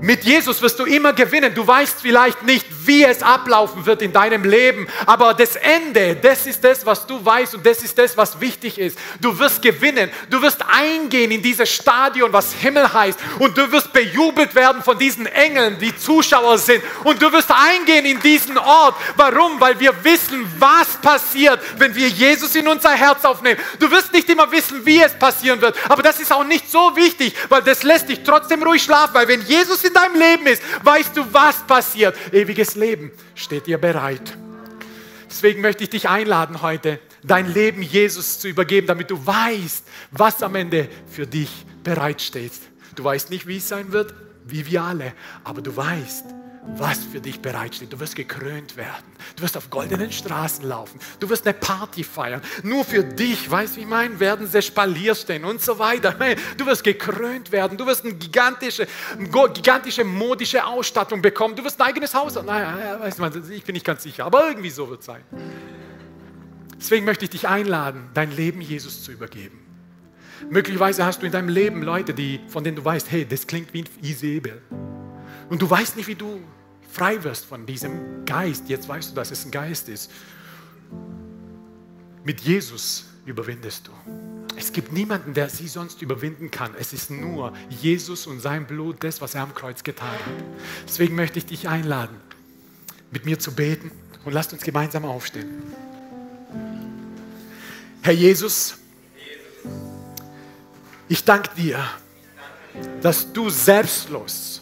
[0.00, 1.54] Mit Jesus wirst du immer gewinnen.
[1.54, 6.46] Du weißt vielleicht nicht, wie es ablaufen wird in deinem Leben, aber das Ende, das
[6.46, 8.98] ist das, was du weißt und das ist das, was wichtig ist.
[9.20, 10.10] Du wirst gewinnen.
[10.30, 14.98] Du wirst eingehen in dieses Stadion, was Himmel heißt und du wirst bejubelt werden von
[14.98, 18.96] diesen Engeln, die Zuschauer sind und du wirst eingehen in diesen Ort.
[19.16, 19.60] Warum?
[19.60, 23.60] Weil wir wissen, was passiert, wenn wir Jesus in unser Herz aufnehmen.
[23.78, 26.96] Du wirst nicht immer wissen, wie es passieren wird, aber das ist auch nicht so
[26.96, 30.62] wichtig, weil das lässt dich trotzdem ruhig schlafen, weil wenn Jesus in deinem Leben ist,
[30.84, 32.16] weißt du, was passiert.
[32.32, 34.36] Ewiges Leben steht dir bereit.
[35.28, 40.42] Deswegen möchte ich dich einladen heute, dein Leben Jesus zu übergeben, damit du weißt, was
[40.42, 42.52] am Ende für dich bereitsteht.
[42.94, 44.14] Du weißt nicht, wie es sein wird,
[44.44, 45.14] wie wir alle.
[45.44, 46.26] Aber du weißt,
[46.64, 47.92] was für dich bereitsteht.
[47.92, 49.04] Du wirst gekrönt werden.
[49.36, 51.00] Du wirst auf goldenen Straßen laufen.
[51.18, 52.40] Du wirst eine Party feiern.
[52.62, 56.14] Nur für dich, weißt du, wie ich meine, werden sie Spalier stehen und so weiter.
[56.56, 57.76] Du wirst gekrönt werden.
[57.76, 58.86] Du wirst eine gigantische,
[59.54, 61.56] gigantische modische Ausstattung bekommen.
[61.56, 62.46] Du wirst ein eigenes Haus haben.
[62.46, 65.22] Naja, weißt du, ich bin nicht ganz sicher, aber irgendwie so wird es sein.
[66.78, 69.58] Deswegen möchte ich dich einladen, dein Leben Jesus zu übergeben.
[70.48, 73.72] Möglicherweise hast du in deinem Leben Leute, die, von denen du weißt, hey, das klingt
[73.72, 74.60] wie ein Isabel.
[75.52, 76.40] Und du weißt nicht, wie du
[76.90, 78.70] frei wirst von diesem Geist.
[78.70, 80.10] Jetzt weißt du, dass es ein Geist ist.
[82.24, 83.92] Mit Jesus überwindest du.
[84.56, 86.74] Es gibt niemanden, der sie sonst überwinden kann.
[86.80, 90.44] Es ist nur Jesus und sein Blut, das, was er am Kreuz getan hat.
[90.88, 92.16] Deswegen möchte ich dich einladen,
[93.10, 93.90] mit mir zu beten
[94.24, 95.50] und lasst uns gemeinsam aufstehen.
[98.00, 98.78] Herr Jesus,
[101.10, 101.84] ich danke dir,
[103.02, 104.61] dass du selbstlos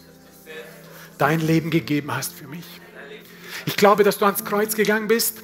[1.21, 2.65] dein Leben gegeben hast für mich.
[3.67, 5.43] Ich glaube, dass du ans Kreuz gegangen bist.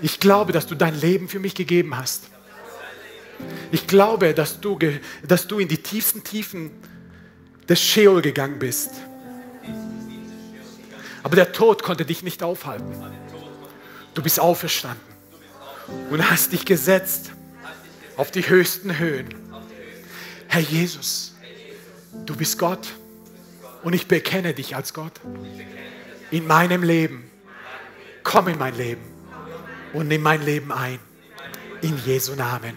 [0.00, 2.24] Ich glaube, dass du dein Leben für mich gegeben hast.
[3.70, 4.78] Ich glaube, dass du,
[5.26, 6.70] dass du in die tiefsten Tiefen
[7.68, 8.90] des Sheol gegangen bist.
[11.22, 12.92] Aber der Tod konnte dich nicht aufhalten.
[14.14, 15.00] Du bist auferstanden
[16.10, 17.30] und hast dich gesetzt
[18.16, 19.34] auf die höchsten Höhen.
[20.48, 21.34] Herr Jesus,
[22.26, 22.88] du bist Gott.
[23.82, 25.12] Und ich bekenne dich als Gott
[26.30, 27.30] in meinem Leben.
[28.22, 29.02] Komm in mein Leben
[29.92, 30.98] und nimm mein Leben ein.
[31.80, 32.76] In Jesu Namen.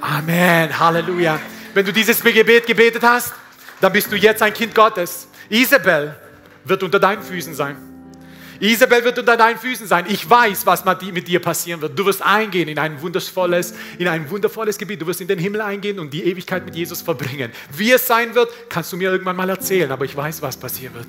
[0.00, 0.78] Amen.
[0.78, 1.38] Halleluja.
[1.74, 3.34] Wenn du dieses Gebet gebetet hast,
[3.80, 5.28] dann bist du jetzt ein Kind Gottes.
[5.50, 6.16] Isabel
[6.64, 7.95] wird unter deinen Füßen sein.
[8.60, 10.06] Isabel wird unter deinen Füßen sein.
[10.08, 11.98] Ich weiß, was mit dir passieren wird.
[11.98, 15.02] Du wirst eingehen in ein wundervolles, in ein wundervolles Gebiet.
[15.02, 17.52] Du wirst in den Himmel eingehen und die Ewigkeit mit Jesus verbringen.
[17.76, 20.94] Wie es sein wird, kannst du mir irgendwann mal erzählen, aber ich weiß, was passieren
[20.94, 21.08] wird.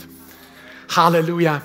[0.96, 1.62] Halleluja.